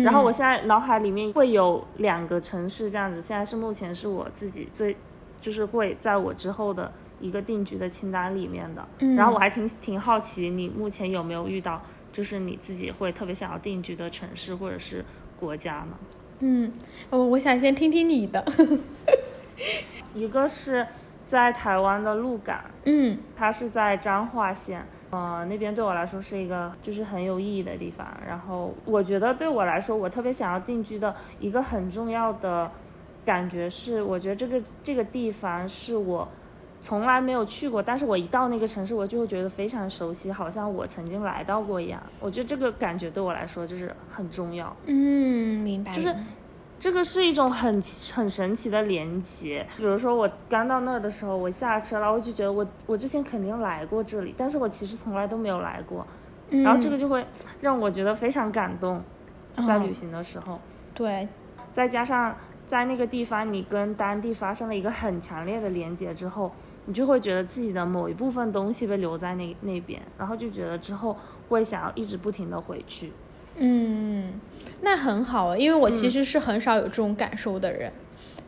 [0.04, 4.96] 然后我现在脑海里面会有两个城市这样子，现在是目前是我自己最，
[5.42, 6.92] 就是会在我之后的。
[7.20, 15.04] 一个定居的清单里面的，然后我还挺挺好奇，你目前有没有遇到，就是你自己会特别想要定居的城市或者是
[15.38, 15.98] 国家呢？
[16.40, 16.72] 嗯，
[17.10, 18.44] 我我想先听听你的。
[20.16, 20.88] 一个是
[21.28, 28.08] 在台湾的鹿港，嗯，它是在彰化县，呃，那边对我来说是一个就是很有意义的地方。
[28.26, 32.72] 然后我觉得对我来说，我特别想要定居的一个很重要的
[33.26, 36.28] 感觉是，我觉得这个这个地方是我。
[36.82, 42.02] 从来没有去过，但是我一到那个城市，我就会觉得非常熟悉，好像我曾经来到过一样。
[42.20, 44.76] 我觉得这个感觉对我来说就是很重要。
[44.86, 45.94] 嗯，明白。
[45.94, 46.16] 就是
[46.80, 47.82] 这个是一种很
[48.14, 49.68] 很神奇的连接。
[49.76, 56.08] 比如说我刚到那儿的时候，我下车了，我就觉得我我之前肯定来过这里，但是我其实从来都没有来过。
[56.50, 57.24] 然后这个就会
[57.60, 59.04] 让我觉得非常感动，
[59.68, 60.60] 在旅行的时候。
[60.94, 61.28] 对，
[61.74, 62.34] 再加上
[62.70, 66.50] 在那个地方，你跟当地发生了一个很强烈的连接之后。
[66.90, 71.16] 你就会觉得自己的某一部分东西被留在那那边，然后就觉得之后
[71.48, 73.14] 会想要一直不停的回去。
[73.58, 74.34] 嗯，
[74.82, 77.92] 那很好啊，因为我其实是很少有这种感受的人。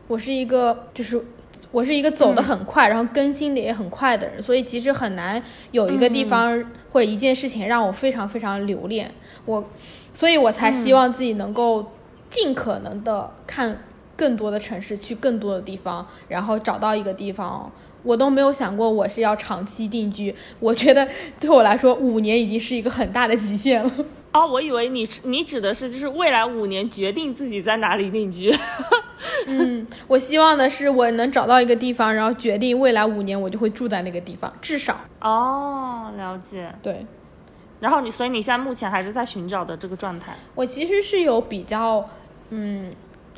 [0.08, 1.24] 我是一个就是
[1.70, 5.40] 我是一个走得很快，然后更新的也很快的人，所以其实很难
[5.70, 9.14] 有一个地方或者一件事情让我非常非常留恋。
[9.44, 9.64] 我，
[10.12, 11.92] 所以我才希望自己能够
[12.28, 13.84] 尽可能的看
[14.16, 17.70] 更多的城市，去更多的地方，然后找到一个地方。
[18.02, 21.08] 我都没有想过我是要长期定居，我觉得
[21.40, 23.90] 对我来说五年已经是一个很大的极限了。
[24.32, 28.50] 哦，我以为你你指的是就是未来五年决定自己在哪里定居。
[29.46, 35.00] 嗯，我希望的是我能找到一个地方，然后决定未来五年我就会住在那个地方，至少。
[35.20, 36.72] 哦，了解。
[36.82, 37.06] 对。
[37.80, 40.36] 然后你，所以你现在目前还是在寻找的这个状态。
[40.54, 42.08] 我其实是有比较，
[42.50, 42.90] 嗯。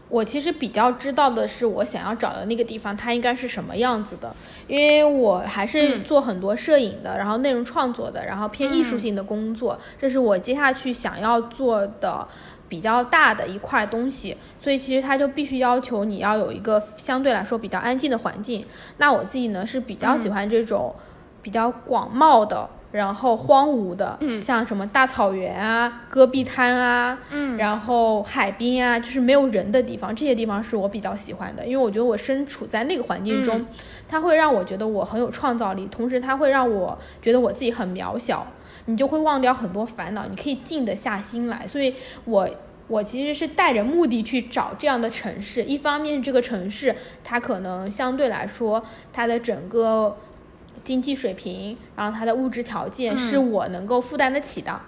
[0.08, 4.34] 我其实比较知道的是，我想要找的那个地方，它应该是什么样子的，
[4.68, 12.28] 因为我还是做很多摄影的，然后内容创作的，然后偏艺术性的工作，这是我接下去想要做的
[12.68, 18.64] 比较大的一块东西，所以其实它就必须要求你要有一个相对来说比较安静的环境。
[18.98, 20.94] 那我自己呢是比较喜欢这种
[21.42, 22.68] 比较广袤的。
[22.94, 33.66] 然后荒芜的，像什么大草原啊、戈壁滩啊，嗯，然后海滨啊，就是没有人的地方，这些地方是我比较喜欢的，因为我觉得我身处在那个环境中，
[34.06, 38.46] 它会让我觉得我很有创造力，同时它会让我觉得我自己很渺小，
[38.84, 41.66] 你就会忘掉很多烦恼，你可以静得下心来。
[41.66, 41.92] 所以，
[42.26, 42.48] 我
[42.86, 50.16] 我其实是带着目的去找这样的城市，一方面这个城市它可能相对来说它的整个。
[50.84, 54.80] 经济水平，然后它的物质条件是我能够负担得起的。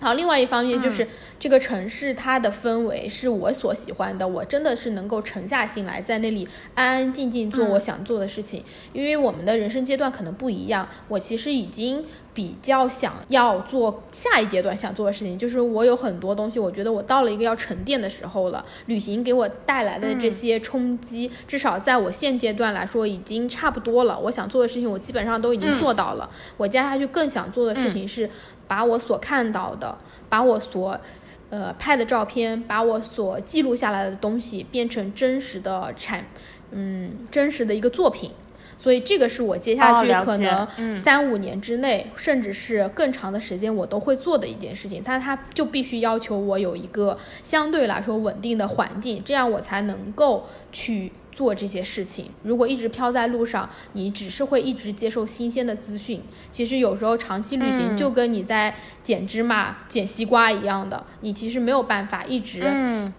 [0.00, 1.06] 好，另外一方面就是
[1.38, 8.64] 这个城市它的氛围是我所喜欢的，我真的是能够沉下心来在那里安安静静做我想做的事情。
[8.92, 12.04] 因为我们的人生阶段可能不一样，我其实已经。
[12.36, 18.62] 比较想要做下一阶段想做的事情，就是我有很多东西，我觉得我到了一个要沉淀的时候了。
[18.84, 24.20] 旅行给我带来的这些冲击，至少在我现阶段来说已经差不多了。
[24.20, 26.28] 我想做的事情，我基本上都已经做到了。
[26.58, 28.28] 我接下去更想做的事情是，
[28.68, 29.96] 把我所看到的，
[30.28, 31.00] 把我所
[31.48, 36.26] 呃拍的照片，把我所记录下来的东西变成真实的产，
[36.72, 38.30] 嗯，真实的一个作品。
[38.78, 45.02] 所以这个是我接下去可能三五年之内，甚至是更长的时间，我都会做的一件事情。
[45.04, 52.26] 但它就必须要求我有一个相对来说稳定的环境，这样我才能够去做这些事情。
[52.42, 56.22] 如果一直飘在路上，你只是会一直接受新鲜的资讯。
[56.50, 63.12] 其实有时候长期旅行就跟你在捡芝麻、捡西瓜一样的，你其实没有办法一直。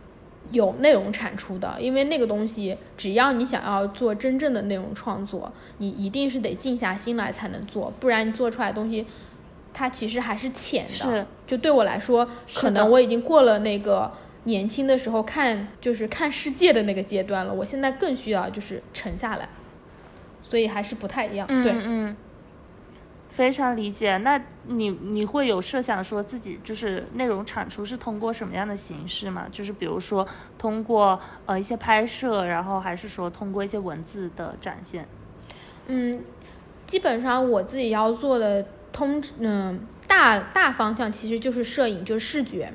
[0.51, 9.05] 有内容产出的，因为那个东西，只要你想要做真正的内容创作，你一定是得静下心来才能做，不然你做出来的东西，
[9.73, 11.25] 它其实还是浅的。
[11.45, 14.11] 就对我来说，可能我已经过了那个
[14.43, 19.49] 年轻的时候看就是看世界的那个阶段了，我现在更需要就是沉下来，
[20.41, 21.47] 所以还是不太一样。
[21.63, 22.15] 对，嗯。
[23.37, 29.45] 非常理解，那你你会有设想说自己就是内容产出是通过什么样的形式吗？
[29.51, 30.27] 就是比如说
[30.57, 35.07] 通过呃一些拍摄，然后还是说通过一些文字的展现？
[35.85, 36.19] 嗯，
[36.87, 42.73] 基本上我自己要做的通嗯大大方向其实就是摄影，就是视觉，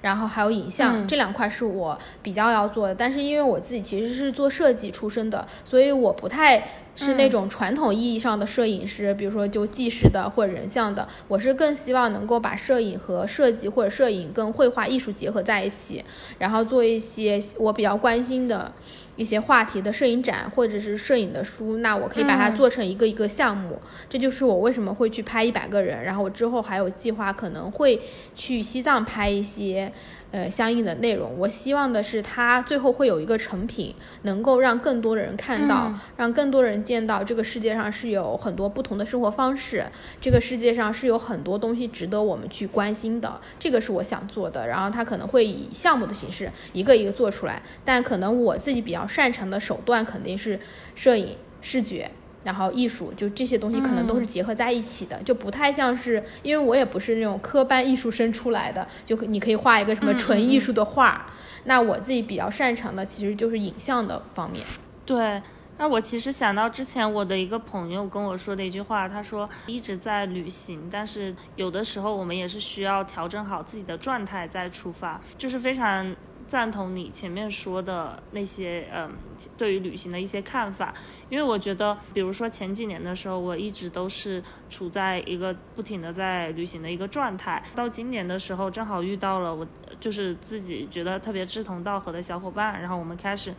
[0.00, 2.94] 然后还有影像这两块是我比较要做的。
[2.94, 6.62] 但是因为我自己其实是做设计出身的，所以我不太。
[6.96, 11.06] 是那种传统意义上的摄影师，比如说就纪实的或者人像的。
[11.28, 16.04] 我是更希望能够把摄影和设计，或者摄影跟绘画艺术结合在一起，
[16.38, 18.72] 然后做一些我比较关心的
[19.16, 21.78] 一些话题的摄影展，或者是摄影的书。
[21.78, 23.80] 那我可以把它做成一个一个项目。
[24.08, 28.00] 这就是我为什么会去拍一百个人，然后我之后还有计划可能会
[28.34, 29.92] 去西藏拍一些。
[30.34, 39.86] 呃，相应的内容，我希望的是它最后会有一个成品，能够让更多的人看到，让更多人见到这个世界上是有很多不同的生活方式，
[40.20, 44.66] 这个世界上是有很多东西值得我们去关心的，这个是我想做的。
[44.66, 50.58] 然后它可能会以项目的形式一个一个做出来，但可能我自己比较擅长的手段肯定是
[50.94, 52.10] 摄影、视觉。
[52.44, 61.32] 然后艺术就这些东西可能都是结合在一起的，就不太像是，因为我也不是那种科班艺术生出来的，就你可以画一个什么纯艺术的画。
[61.64, 64.62] 那我自己比较擅长的其实就是影像的方面。
[65.06, 65.40] 对，
[65.78, 76.14] 那我其实想到之前我的一个朋友跟我说的一句话，他说一直在旅行，但是有的时候我们也是需要调整好自己的状态再出发，就是非常。
[76.46, 79.10] 赞同你前面说的那些，嗯，
[79.56, 80.94] 对于旅行的一些看法，
[81.28, 89.66] 因为我觉得，比如说前几年的时候，我一直都是处在一个不停的在旅行的一个状态，到今年的时候，正好遇到了我
[89.98, 93.54] 就是自己觉得特别志同道合的小伙伴，然后我们开始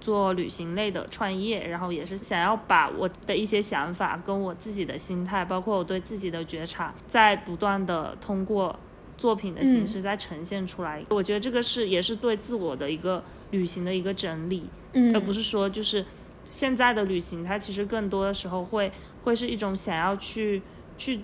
[0.00, 8.76] 做旅行类的创业，然后也是想要把我的一些想法跟我自己的心态，包括我对自己的觉察，在不断的通过
[9.22, 11.00] 作品的形式再呈现出来。
[11.10, 14.64] 我觉得这个是也是对自我的一个旅行的一个整理，
[14.94, 16.04] 嗯，而不是说就是
[16.50, 18.90] 现在的旅行，它其实更多的时候会
[19.22, 20.60] 会是一种想要去
[20.98, 21.20] 去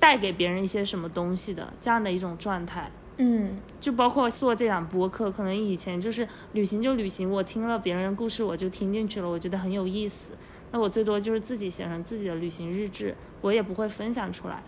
[0.00, 2.90] 带给别人一些什么东西的这样的一种状态。
[3.18, 10.32] 嗯，就包括做这档播客，可能以前就是旅行就旅行，我听了别人的故事我就听进去了，我觉得很有意思。
[10.72, 14.60] 那我最多就是自己写成自己的旅行日志，我也不会分享出来。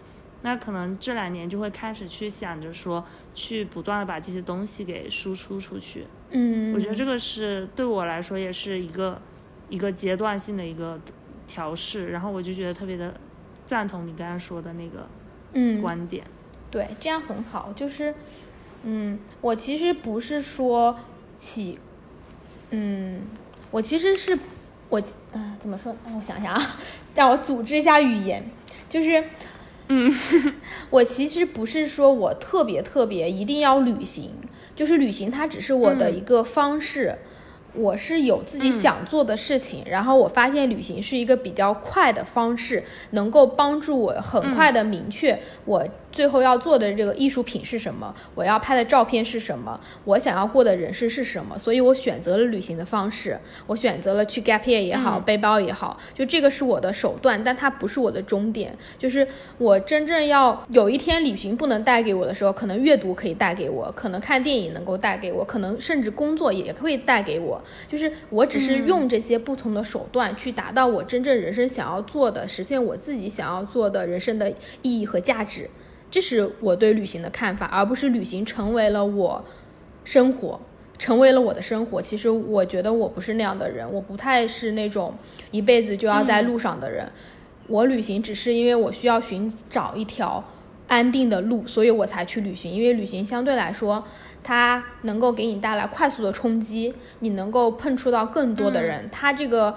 [0.46, 6.06] 那可能这两年就会开始去想着说，去不断的把这些东西给输出出去。
[6.30, 9.20] 嗯，我觉得这个是对我来说也是一个
[9.68, 11.00] 一个阶段性的一个
[11.48, 12.12] 调试。
[12.12, 13.12] 然后我就觉得特别的
[13.66, 15.08] 赞同你刚刚说的那个
[15.54, 16.24] 嗯观点。
[16.70, 17.72] 对，这样很好。
[17.74, 18.14] 就是，
[18.84, 20.96] 嗯，我其实不是说
[21.40, 21.76] 喜，
[22.70, 23.22] 嗯，
[23.72, 24.38] 我其实是
[24.88, 25.96] 我，嗯，怎么说？
[26.04, 26.76] 让我想想啊，
[27.16, 28.48] 让我组织一下语言。
[28.88, 29.24] 就是，
[29.88, 30.12] 嗯，
[30.90, 34.30] 我其实不是说我特别特别一定要旅行，
[34.74, 37.18] 就是旅行它只是我的一个方式。
[37.76, 45.86] 我是有自己想做的事情，然后我发现旅行是一个比较快的方式，能够帮助我很快的明确我。
[46.12, 48.14] 最后要做的这个艺术品是什么？
[48.34, 49.78] 我要拍的照片是什么？
[50.04, 51.58] 我想要过的人生是什么？
[51.58, 58.74] 所以我选择了旅行的方式，我选择了去 gap year 也好，背包也好，就这个是我的手段，但它不是我的终点。
[58.98, 67.60] 就是我真正要有一天旅行不能带给我的时候，可能阅读可以带给我，可能看电影能够带给我，可能甚至工作也会带给我。
[67.88, 74.50] 就是我只是用这些不同的手段去达到我真正人生想要做的，实现我自己想要做的人生的
[74.82, 75.68] 意义和价值。
[76.10, 79.44] 这是我对旅行的看法，而不是旅行成为了我
[80.04, 80.60] 生活，
[80.96, 82.00] 成为了我的生活。
[82.00, 85.14] 其实我觉得我不是那样的人，我不太是那种
[85.50, 87.10] 一辈子就要在路上的人。
[87.66, 90.42] 我旅行只是因为我需要寻找一条
[90.86, 92.72] 安定的路，所以我才去旅行。
[92.72, 94.04] 因为旅行相对来说，
[94.46, 99.76] 它能够给你带来快速的冲击，你能够碰触到更多的人，它这个。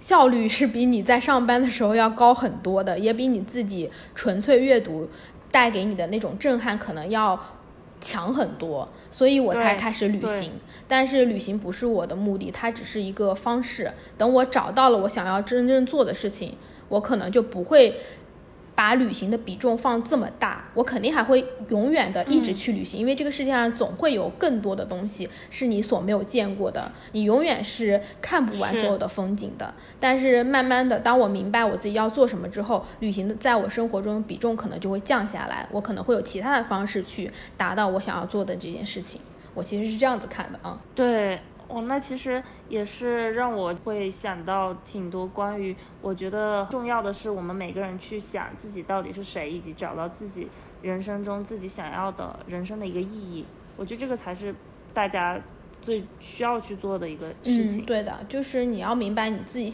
[0.00, 5.06] 效率是比你在上班的时候要高很多的，也比你自己纯粹阅读
[5.50, 7.38] 带给你的那种震撼可能要
[8.00, 10.52] 强很多，所以我才开始旅行。
[10.88, 13.92] 但是旅行不是我的目的，它只是一个方式。
[14.16, 16.56] 等我找到了我想要真正做的事情，
[16.88, 18.00] 我可能就不会。
[18.80, 29.74] 把旅行的比重放这么大，我肯定还会永远的一直去旅行，因为这个世界上总会有更多的东西是你所没有见过的，你永远是看不完所有的风景的。
[29.98, 39.20] 但是慢慢的，当我明白我自己要做什么之后，旅行的在我生活中比重可能就会降下来，我可能会有其他的方式去达到我想要做的这件事情。
[39.52, 40.80] 我其实是这样子看的啊。
[40.94, 41.38] 对。
[41.72, 50.48] 哦，那其实也是让我会想到挺多关于，我觉得重要的是我们每个人去想自己到底是谁，以及找到自己
[50.82, 53.44] 人生中自己想要的人生的一个意义。
[53.76, 54.52] 我觉得这个才是
[54.92, 55.40] 大家
[55.80, 57.84] 最需要去做的一个事情。
[57.84, 59.72] 对的，就是你要明白你自己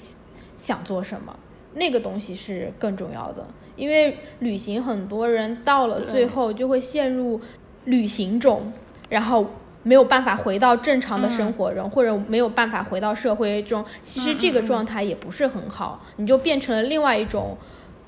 [0.57, 1.35] 想做什么，
[1.75, 3.47] 那个东西是更重要的。
[3.75, 7.41] 因为旅行，很多人到了最后就会陷入
[7.87, 8.73] 旅行中，
[9.09, 9.47] 然后。
[9.87, 17.57] 没有办法回到正常的生活中，或者没有办法回到社会中，其实这个状态也不是很好，你就变成了另外一种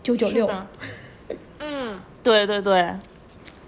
[0.02, 0.50] 九九六。
[1.60, 2.92] 嗯，对对对，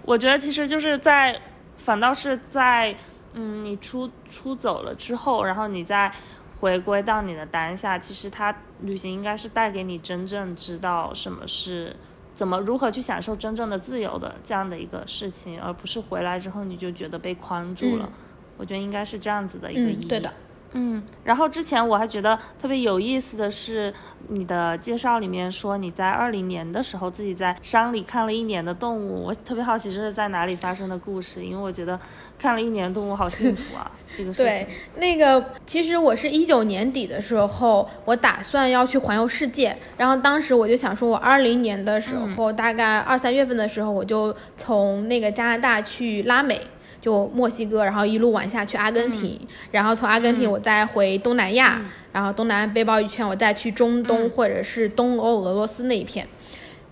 [0.03, 1.41] 我觉得其实就是在，
[1.77, 2.93] 反倒是在，
[3.35, 6.11] 嗯，你出出走了之后，然后你再
[6.59, 11.95] 回归到你的当下，其实它旅行应该是带给你真正知道什么是。
[12.41, 18.11] 怎么如何去享受真正的自由的这样的一个事情，而不是回来之后你就觉得被框住了？
[18.57, 20.09] 我觉得应该是这样子的一个意义。
[20.09, 20.33] 对的。
[20.73, 23.93] 嗯，然后之前我还觉得特别有意思的是，
[24.29, 31.99] 你的介绍里面说你在二零年的时候自己在山里看了一年的动物，我特别好奇这是在哪里发生的故事，因为我觉得
[32.39, 34.47] 看了一年动物好幸福啊， 这个事情。
[34.47, 46.61] 对，那个其实我是一九年底的时候，我打算要去环游世界，然后当时我就想说，我二零年的时候，大概二三月份的时候，我就从那个加拿大去拉美。
[47.01, 49.41] 就墨西哥，然后一路往下去阿根廷，
[49.73, 51.81] 然后从阿根廷我再回东南亚，
[52.13, 56.27] 然后东南背包一圈，我再去中东或者是东欧俄罗斯那一片。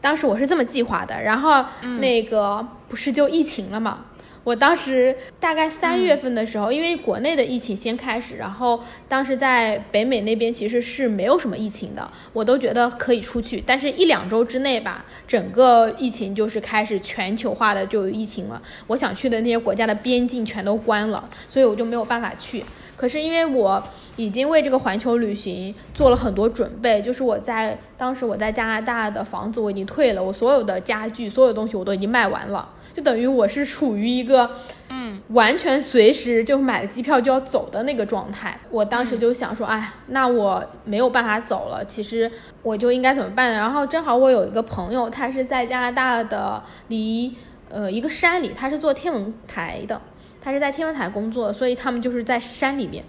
[0.01, 1.65] 当时我是这么计划的，然后
[1.99, 4.05] 那个不是就疫情了嘛？
[4.49, 13.63] 我当时大概三月份的时候，因为国内的疫情先开始，然后当时在北美那边其实是没有什么疫情的，我都觉得可以出去。
[13.67, 18.63] 但是，一两周之内吧，整个疫情就是开始全球化的就有疫情了。
[18.87, 22.65] 我想去的那些国家的边境全都关了，所以我就没有办法去。
[22.97, 23.81] 可是因为我
[24.17, 32.67] 已经为这个环球旅行做了很多准备，就是我在当时我在加拿大的房子我已经退了，我所有的家具、所有东西我都已经卖完了，
[32.99, 34.51] 就等于我是处于一个
[34.89, 38.59] 嗯完全随时就买了机票就要走的那个状态。
[38.71, 42.29] 我当时就想说，哎，那我没有办法走了，其实
[42.61, 43.59] 我就应该怎么办呢？
[43.59, 47.33] 然后正好我有一个朋友，他是在加拿大的离
[47.71, 50.01] 呃一个山里，他是做天文台的。
[50.41, 53.05] 他是在天文台工作，所以他们就是在山里面。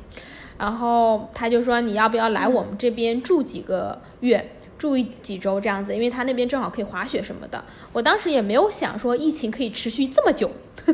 [0.59, 5.93] 然后他就说：“你要不要来我们这边住几个月，住一几周这样子？
[5.93, 7.63] 因为他那边正好可以滑雪什么的。”
[7.93, 10.49] 我当时也没有想说疫情可以持续这么久。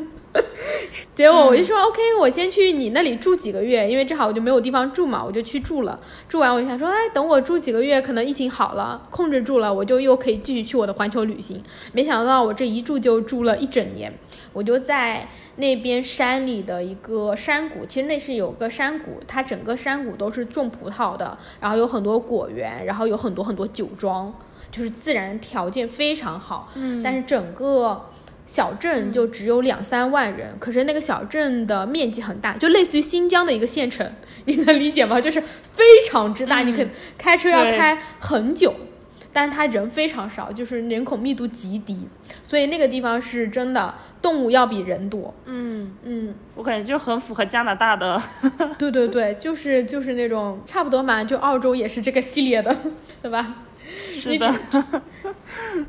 [1.16, 5.98] 结果我就说 OK，我先去你那里住几个月，因为正好我就没有地方住嘛，我就去住了。
[6.28, 11.64] 住完我就想说，哎，等我住几个月，可能疫情好了，控制住了，我就又可以继续去我的环球旅行。
[11.94, 14.14] 没想到我这一住就住了一整年，
[14.56, 15.28] 我就在
[15.58, 24.34] 那边山里的一个山谷，其实那是有个山谷，它整个山谷都是种葡萄的，然后有很多果园，然后有很多很多酒庄，
[24.72, 26.72] 就是自然条件非常好。
[26.76, 28.10] 嗯，但是整个。
[28.48, 34.08] 小镇就只有两三万人，可是那个小镇的面积很大，就类似于新疆的一个县城，
[34.46, 35.20] 你能理解吗？
[35.20, 36.86] 就是非常之大，你可
[37.18, 38.72] 开车要开很久，
[39.36, 42.08] 但是它人非常少，就是人口密度极低，
[42.42, 45.34] 所以那个地方是真的动物要比人多。
[45.44, 48.18] 嗯嗯，我感觉就很符合加拿大的。
[48.80, 52.74] 对对对，就是就是那种差不多嘛，就澳洲也是这个系列的，
[53.22, 53.56] 对吧？
[54.14, 54.54] 是的，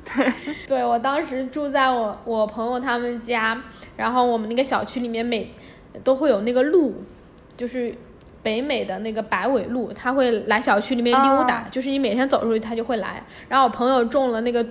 [0.04, 0.32] 对
[0.66, 3.62] 对，我当时住在我我朋友他们家，
[3.96, 5.54] 然后我们那个小区里面每
[6.02, 7.04] 都会有那个鹿，
[7.56, 7.94] 就是
[8.46, 13.20] 北美的那个白尾鹿，它会来小区里面溜达，就是你每天走出去它就会来。
[13.48, 14.64] 然后我朋友种了那个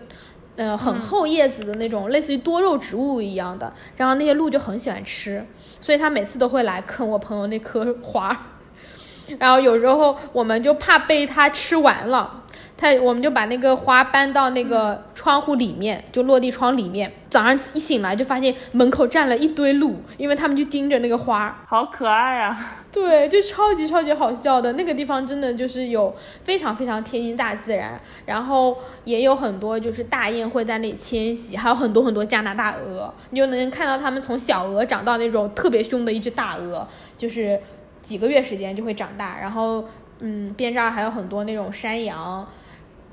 [0.56, 5.46] 呃很厚叶子的那种类似于多肉植物一样的，然后那些鹿就很喜欢吃，
[5.82, 8.48] 所以它每次都会来啃我朋友那颗花，
[9.38, 12.45] 然后有时候我们就怕被它吃完了。
[12.78, 17.12] 他我们就把那个花搬到那个窗户里面，就落地窗里面。
[17.30, 22.84] 早上一醒来就发现门口站了一堆鹿，因为他们就盯着那个花，好可爱啊！
[22.92, 24.74] 对，就超级超级好笑的。
[24.74, 26.14] 那个地方真的就是有
[26.44, 37.60] 非常非常贴近大自然，然后也有很多就是大雁会在那里迁徙，还有很多很多加拿大鹅，你就能看到它们从小鹅长到那种特别凶的一只大鹅，就是
[38.02, 39.38] 几个月时间就会长大。
[39.42, 39.84] 然后
[40.20, 42.46] 嗯，边上还有很多那种山羊。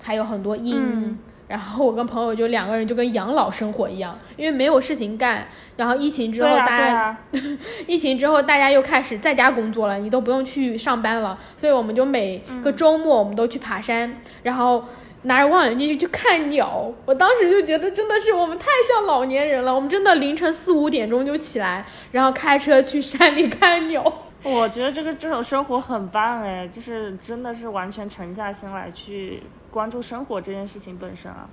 [0.02, 1.16] 还有很多鹰，
[1.48, 5.46] 然后我跟朋友就两个人就跟养老生活一样，因为没有事情干。
[5.76, 7.16] 然后疫情之后，大家
[7.86, 14.84] 疫情之后大家又开始在家工作了，你都不用去上班了，所以我们就每个周末我们都去爬山，然后
[15.22, 16.92] 拿着望远镜去看鸟。
[17.06, 24.02] 我当时就觉得真的是我们太像老年人了，我们真的凌晨四五点钟就起来，然后开车去山里看鸟。
[24.42, 29.42] 我觉得这个这种生活很棒哎，就是真的是完全沉下心来去。
[29.72, 31.48] 关注生活这件事情本身啊，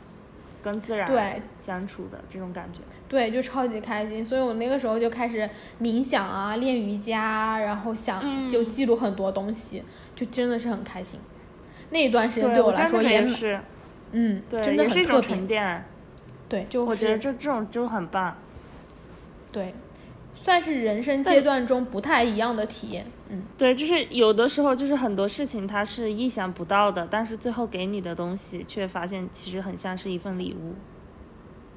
[0.61, 4.25] 跟自然对相处的这种感觉，对，就超级开心。
[4.25, 5.49] 所以我那个时候就开始
[5.81, 9.85] 冥想啊，练瑜伽，然后想就记录很多东西，
[10.17, 11.17] 就真的是很开心。
[11.91, 13.57] 那一段时间对我来说也是，
[14.11, 15.21] 嗯，对，真的很特别。
[15.21, 15.85] 沉淀。
[16.49, 18.35] 对，就我觉得这这种就很棒。
[19.53, 19.73] 对。
[20.41, 30.73] 算是人生阶段中不太一样的体验，嗯，对，就是有的时候就是很多事情它是意想不到的，但是最后给你的东西却发现其实很像是一份礼物。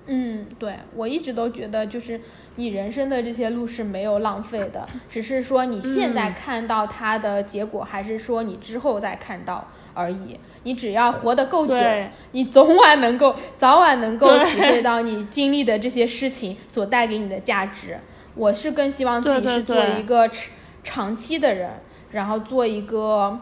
[0.07, 2.21] 嗯，对，我一直都觉得就是
[2.57, 10.39] 你人生的这些路是没有浪费的，只是说你现在看到它的结果，还是说你之后再看到而已。
[10.65, 11.75] 你只要活得够久，
[12.33, 17.99] 你总晚能够早晚能够体会到你经历的这些事情所带给你的价值。
[18.35, 20.51] 我是更希望自己是做一个长
[20.83, 21.71] 长期的人，
[22.11, 23.39] 然后做一个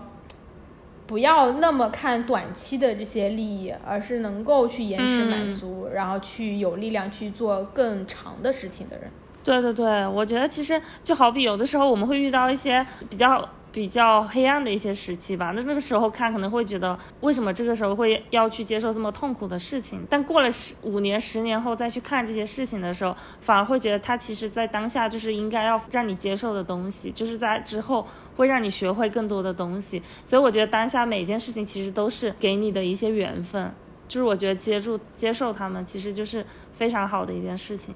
[1.07, 9.11] 不要那么看短期的这些利益，而是能够去延迟满足，然后去有力量去做更长的事情的人。
[9.43, 13.49] 对对对，我觉得其实就好比有的时候我们会遇到一些比较。
[13.73, 20.05] 比较黑暗的一些时期吧，那那个时候看可能会觉得，为什么这个时候会要去接受这么痛苦的事情？
[20.11, 28.07] 但过了十五年、十年后再去看这些事情的时候，反而会觉得它其实在当下就是应该要让你接受的东西，就是在之后
[28.37, 30.03] 会让你学会更多的东西。
[30.25, 33.73] 所以我觉得当下每件事情其实都是给你的一些缘分，
[34.09, 37.95] 就是我觉得接住、接受他们，其实就是非常好的一件事情。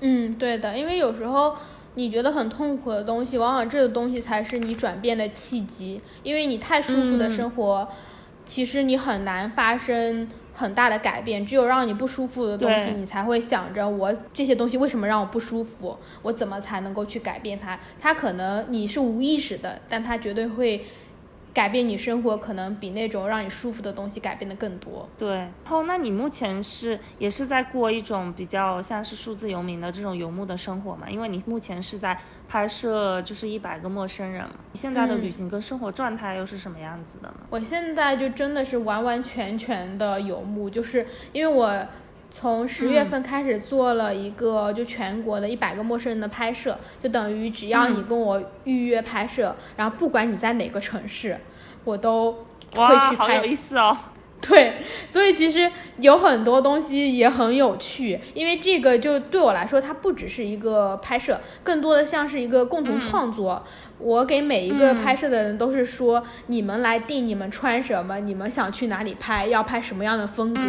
[0.00, 1.54] 嗯，对的，因为有时候。
[1.96, 6.00] 你觉得很痛苦的东西，往往这个东西才是你转变的契机。
[6.22, 7.88] 因为你太舒服的生活，
[8.44, 11.44] 其实你很难发生很大的改变。
[11.44, 17.78] 只有让你不舒服的东西，你才会想着我这些东西为什么让我不舒服，我怎么才能够去改变它？
[18.00, 20.84] 它可能你是无意识的，但它绝对会。
[21.56, 25.08] 改变你生活可能比那种让你舒服的东西改变的更多。
[25.16, 31.08] 对，然后那你目前是也是在过一种比较像是数字游民的这种游牧的生活嘛？
[31.08, 34.56] 因为你目前是在拍摄就是一百个陌生人嘛。
[34.72, 37.34] 你现在的旅行跟生活状态又是什么样子的呢？
[37.48, 41.86] 我现在就真的是完完全全的游牧，就是因为我。
[42.30, 51.38] 从十月份开始做了一个就全国的一百个陌生人的拍摄，就等于只要你跟我预约拍摄，然后不管你在哪个城市，
[51.84, 52.32] 我都
[52.74, 53.16] 会去拍。
[53.16, 53.96] 好有意思哦。
[54.48, 54.74] 对，
[55.10, 55.68] 所以其实
[55.98, 63.64] 有很多东西也很有趣，因为这个就对我来说，它不只是一个拍摄，更多的像是一个共同创作。
[63.98, 70.60] 我给每一个拍摄的人都是说，你们来定你们穿什么，你们想去哪里拍，要拍什么样的风格，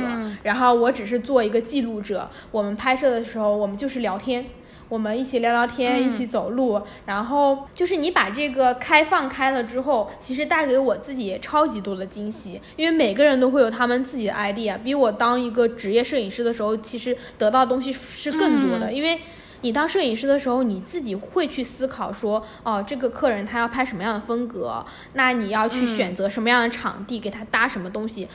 [0.43, 2.29] 然后我只是做一个记录者。
[2.51, 4.45] 我们拍摄的时候，我们就是聊天。
[4.89, 19.19] 我们一起聊聊天，一起走路，然后就是你把这个开放开了之后，其实带给我自己也超级多的惊喜，因为每个人都会有他们自己的 idea，比我当一个职业摄影师的时候，其实得到东西是更多的，因为
[19.61, 28.27] 你当摄影师的时候，你自己会去思考说，哦，这个客人他要拍什么样的风格，那你要去选择什么样的场地，给他搭什么东西。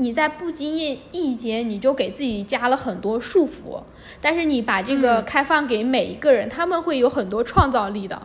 [0.00, 3.82] 你在不经意意间，你就给自己加了很多束缚，
[4.20, 8.22] 但是你把这个开放给每一个人，他们会有很多创造力的。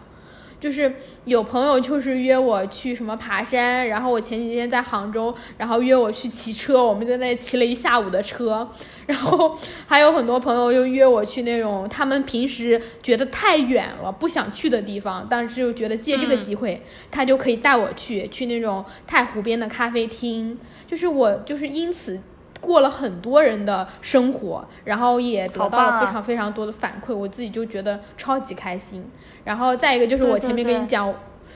[0.63, 0.89] 就是
[1.25, 8.65] 有朋友就是约我去什么爬山，然后我前几天在杭州，然后约我去骑车，我们在那骑了一下午的车，
[9.05, 20.57] 然后还有很多朋友又约我去那种他们平时觉得太远了不想去的地方，但是又觉得借这个机会，他就可以带我去去那种太湖边的咖啡厅，
[20.87, 22.21] 就是我就是因此。
[22.63, 29.05] 过了很多人的生活，然后也得到了非常非常多的反馈，我自己就觉得超级开心。
[29.43, 31.13] 然后再一个就是我前面跟你讲，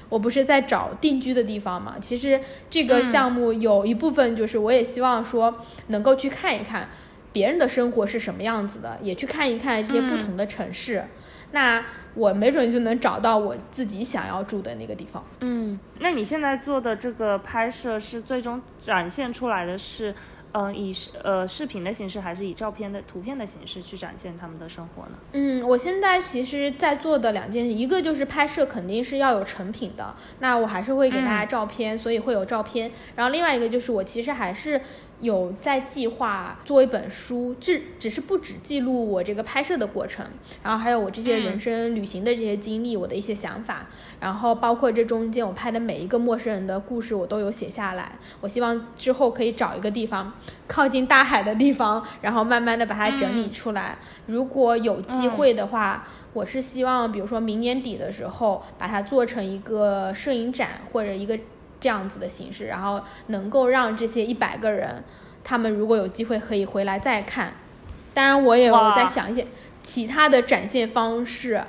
[0.10, 1.96] 我不是在找定居的地方嘛？
[2.02, 5.56] 其实这个项目有一部分就是我也希望说
[5.88, 6.90] 能够去看一看
[7.32, 11.06] 别人的生活是什么样子的，也去看一看这些不同的城市。
[11.52, 11.82] 那
[12.16, 15.24] 我没准就能找到我自己想要住的那个地方。
[15.40, 20.14] 嗯，那你现在做的这个拍摄是最终展现出来的是？
[20.54, 25.18] 嗯，以视呃视频的形式，还是以照片的图片的形式去展现他们的生活呢？
[25.34, 32.92] 嗯，我现在其实在做的两件，一个就是拍摄，肯定是要有成品的，那我还是会给大家照片，所以会有照片。
[33.16, 34.82] 然后另外一个就是我其实还是。
[35.20, 40.24] 有在计划做一本书，只只是不只记录我这个拍摄的过程，
[40.62, 43.88] 然后还有我这些人生旅行的这些经历，我的一些想法，
[44.20, 48.12] 然后包括这中间我拍的每一个陌生人的故事，我都有写下来。
[48.42, 50.32] 我希望之后可以找一个地方，
[50.68, 53.98] 靠近大海的地方，然后慢慢的把它整理出来。
[54.28, 61.40] 如果有机会的话，我是希望，比如说明年底的时候，把它做成一个摄影展或者一个。
[61.80, 65.04] 这样子的形式，然后能够让这些一百个人，
[65.44, 67.54] 他们如果有机会可以回来再看。
[68.14, 69.46] 当然，我也我在想一些
[69.84, 71.62] 其他的展现方式，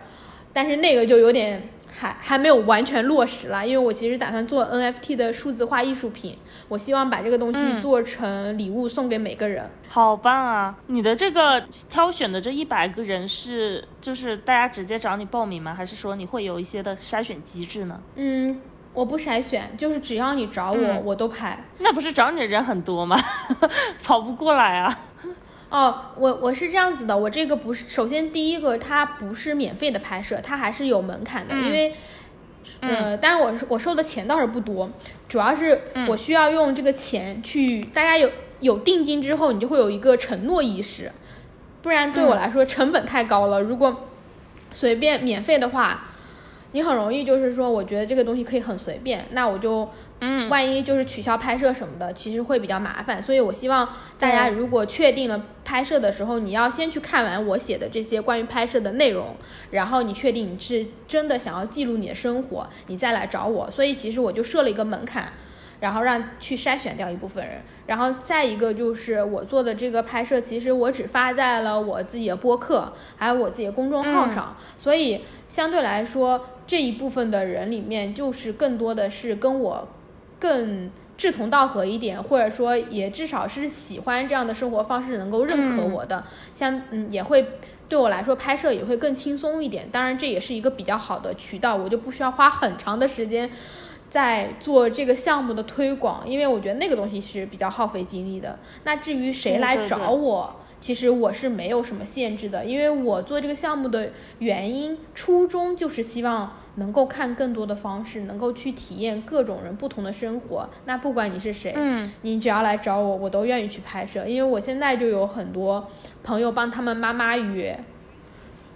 [0.53, 3.67] 但是那个就有点还还没有完全落实了。
[3.67, 6.39] 因为我其实打算做 NFT 的数字化艺术品，
[6.69, 9.69] 我希望把这个东西做成礼物送给每个人。
[9.91, 10.75] 好棒啊！
[10.87, 15.75] 你的这个挑选的这一百个人是就是大家直接找你报名吗？
[15.75, 18.01] 还是说你会有一些的筛选机制呢？
[18.17, 18.59] 嗯。
[18.99, 21.57] 我不筛选，就是只要你找我，我都拍。
[21.79, 23.17] 那不是找你的人很多吗？
[24.03, 24.99] 跑不过来啊。
[25.71, 31.95] 哦，我我是这样子的，我这个不是，首先第一个它不是免费的拍摄，它还是有门槛的，因为，
[32.81, 34.91] 呃，当然我我收的钱倒是不多，
[35.29, 38.29] 主要是我需要用这个钱去，大家有
[38.59, 41.13] 有定金之后，你就会有一个承诺意识，
[41.83, 43.61] 不然对我来说成本太高了。
[43.61, 44.09] 如果
[44.73, 46.07] 随便免费的话。
[46.73, 49.89] 你很容易就是说，我觉得这个东西可以很随便，那我就，
[50.21, 53.23] 嗯，万一就是取消拍摄什么的，其实会比较麻烦。
[53.23, 53.89] 所以我希望
[54.19, 59.37] 大家如果确定了拍摄的时候，你要先去看完我写的这些关于拍摄的内容，
[59.71, 63.71] 然后你确定你是真的想要记录你的生活，你再来找我。
[63.71, 65.33] 所以其实我就设了一个门槛。
[65.81, 79.89] 然后让去筛选掉一部分人，然后再一个就是我做的这个拍摄，其实我只发在了我自己的播客，还有我自己的公众号上，所以相对来说这一部分的人里面，就是更多的是跟我
[80.39, 86.23] 更志同道合一点，或者说也至少是喜欢这样的生活方式，能够认可我的，
[86.55, 87.45] 像嗯也会
[87.89, 89.89] 对我来说拍摄也会更轻松一点。
[89.91, 93.51] 当然这也是一个比较好的渠道，我就不需要花很长的时间。
[94.11, 98.59] 在做这个项目的推广，因为我觉得那个东西是比较耗费精力的。
[98.85, 100.57] 那至于谁来找我？
[100.81, 110.69] 其实我是没有什么限制的，因为我做这个项目的原因初衷就是希望能够看更多的方式，能够去体验各种人不同的生活。
[110.85, 115.89] 那不管你是谁，嗯，你只要来找我，我都愿意去拍摄，因为我现在就有很多
[116.23, 117.79] 朋友帮他们妈妈约。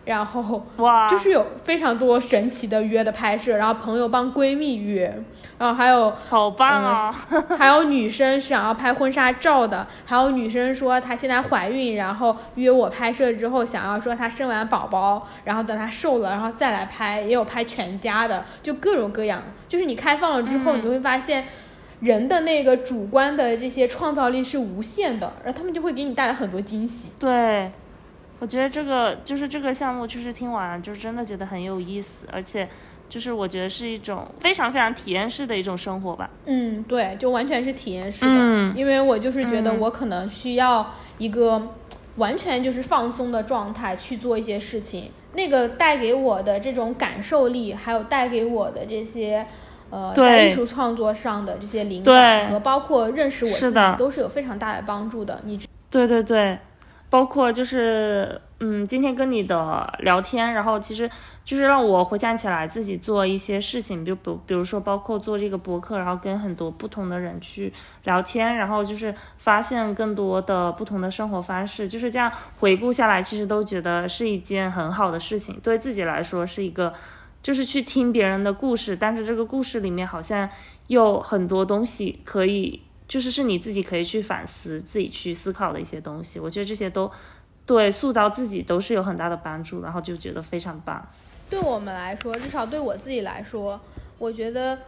[0.04, 5.22] 然后哇，就是有非常多神奇的约的拍摄，然后朋友帮闺蜜约，
[5.58, 7.14] 然后还有好棒啊，
[7.56, 19.40] 还有女生想要拍婚纱照的，还有女生说她现在怀孕，然后约我拍摄之后想要说她生完宝宝，然后等她瘦了，然后再来拍，也有拍全家的，就各种各样。
[19.68, 21.44] 就是你开放了之后，你会发现
[22.00, 27.10] 人的那个主观的这些创造力是无限的，然后他们就会给你带来很多惊喜。
[27.20, 27.70] 对。
[28.42, 32.68] 我觉得这个就是这个项目，就是听完了就真的觉得很有意思，而且
[33.08, 36.28] 就是我觉得是一种非常非常体验式的一种生活吧。
[36.46, 38.32] 嗯，对，就完全是体验式的。
[38.34, 41.68] 嗯，因为我就是觉得我可能需要一个
[42.16, 49.46] 完全就是放松的状态去做一些事情，那个带给我的这种感受力，还有带给我的这些
[49.90, 55.40] 呃在艺术创作上的这些灵感和包括认识我自己，都是有非常大的帮助的。
[55.44, 56.58] 你对对对。
[57.12, 61.10] 包括就是，嗯，今天跟你的聊天，然后其实
[61.44, 67.70] 就是让我回想起来自己做一些事情，就比比如说包括做这个博客，然后跟很多不同的人去
[68.04, 76.94] 聊天，然后就是发现更多的不同的生活方式，就是这样回顾下来，其实都觉得是一件很好的事情，对自己来说是一个，
[77.42, 80.48] 就是去听别人的故事，但是这个故事里面好像
[80.86, 82.80] 有很多东西可以。
[83.12, 87.12] 就是是你自己可以去反思、自己去思考的一些东西，我觉得这些都
[87.66, 91.06] 对塑造自己都是有很大的帮助，然后就觉得非常棒。
[91.50, 93.78] 对我们来说，至少对我自己来说，
[94.16, 94.78] 我觉得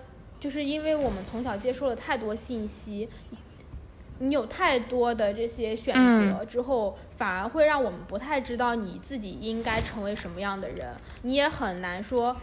[0.40, 3.06] 就是因为我们从小接受了太多信息，
[4.20, 10.94] 你有太多的这些选择之后，反而会让我们不太知道你自己应该成为什么样的人，
[11.24, 12.34] 你也很难说。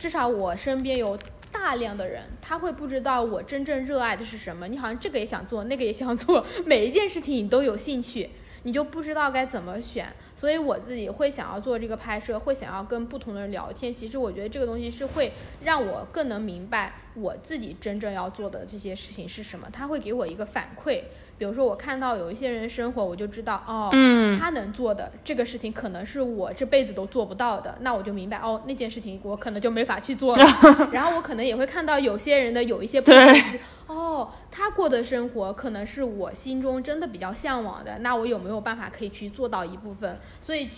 [0.00, 1.16] 至少我身边有。
[1.62, 8.30] 大量的人他会不知道我真正热爱的是什么，你好像这个也想做，那个也想做， 每一件事情你都有兴趣，
[8.64, 10.12] 你就不知道该怎么选。
[10.34, 13.94] 所以我自己会想要做这个拍摄，会想要跟不同的人聊天。
[13.94, 15.30] 其实我觉得这个东西是会
[15.62, 21.04] 让我更能明白我自己真正要做的这些事情是什么，他会给我一个反馈。
[21.38, 23.90] 比如说，我看到有一些人生活，我就知道哦，
[24.38, 30.46] 他能做的这个事情可能是我这辈子都做不到的，那我就明白哦，那件事情我可能就没法去做了。
[30.92, 33.58] 然后我可能也会看到有些人的有一些朋友是
[33.88, 40.18] 哦，他过的生活可能是我心中真的比较向往的，那我有没有办法可以去做到一部分？
[40.40, 40.70] 所以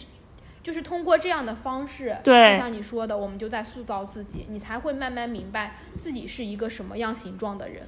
[0.63, 7.83] 就是通过这样的方式，就像你说的，我们就在塑造自己，你才会慢慢明白自己是一个什么样形状的人。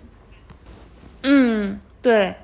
[1.23, 2.35] 嗯，对。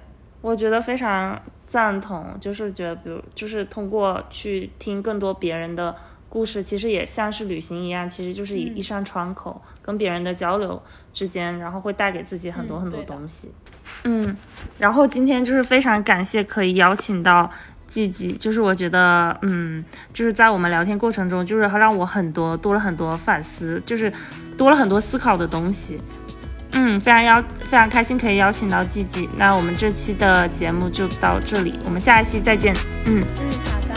[0.42, 5.94] 我觉得非常赞同，就是觉得，比如，就是通过去听更多别人的
[6.28, 10.82] 故事，其实也像是旅行一样，其实就是一一扇窗口，跟别人的交流
[11.14, 13.52] 之间，然后会带给自己很多很多东西。
[14.04, 14.36] 嗯，
[14.78, 17.48] 然后今天就是非常感谢可以邀请到
[17.88, 24.12] 季季，就是我觉得，嗯，就是在我们聊天过程中，就是让我很多多了很多反思，就是
[24.58, 26.00] 多了很多思考的东西。
[26.74, 29.28] 嗯，非常邀，非常开心可以邀请到季季。
[29.36, 32.74] 那我们这期的节目就到这里，我们下一期再见。
[33.06, 33.50] 嗯嗯。
[33.64, 33.91] 好的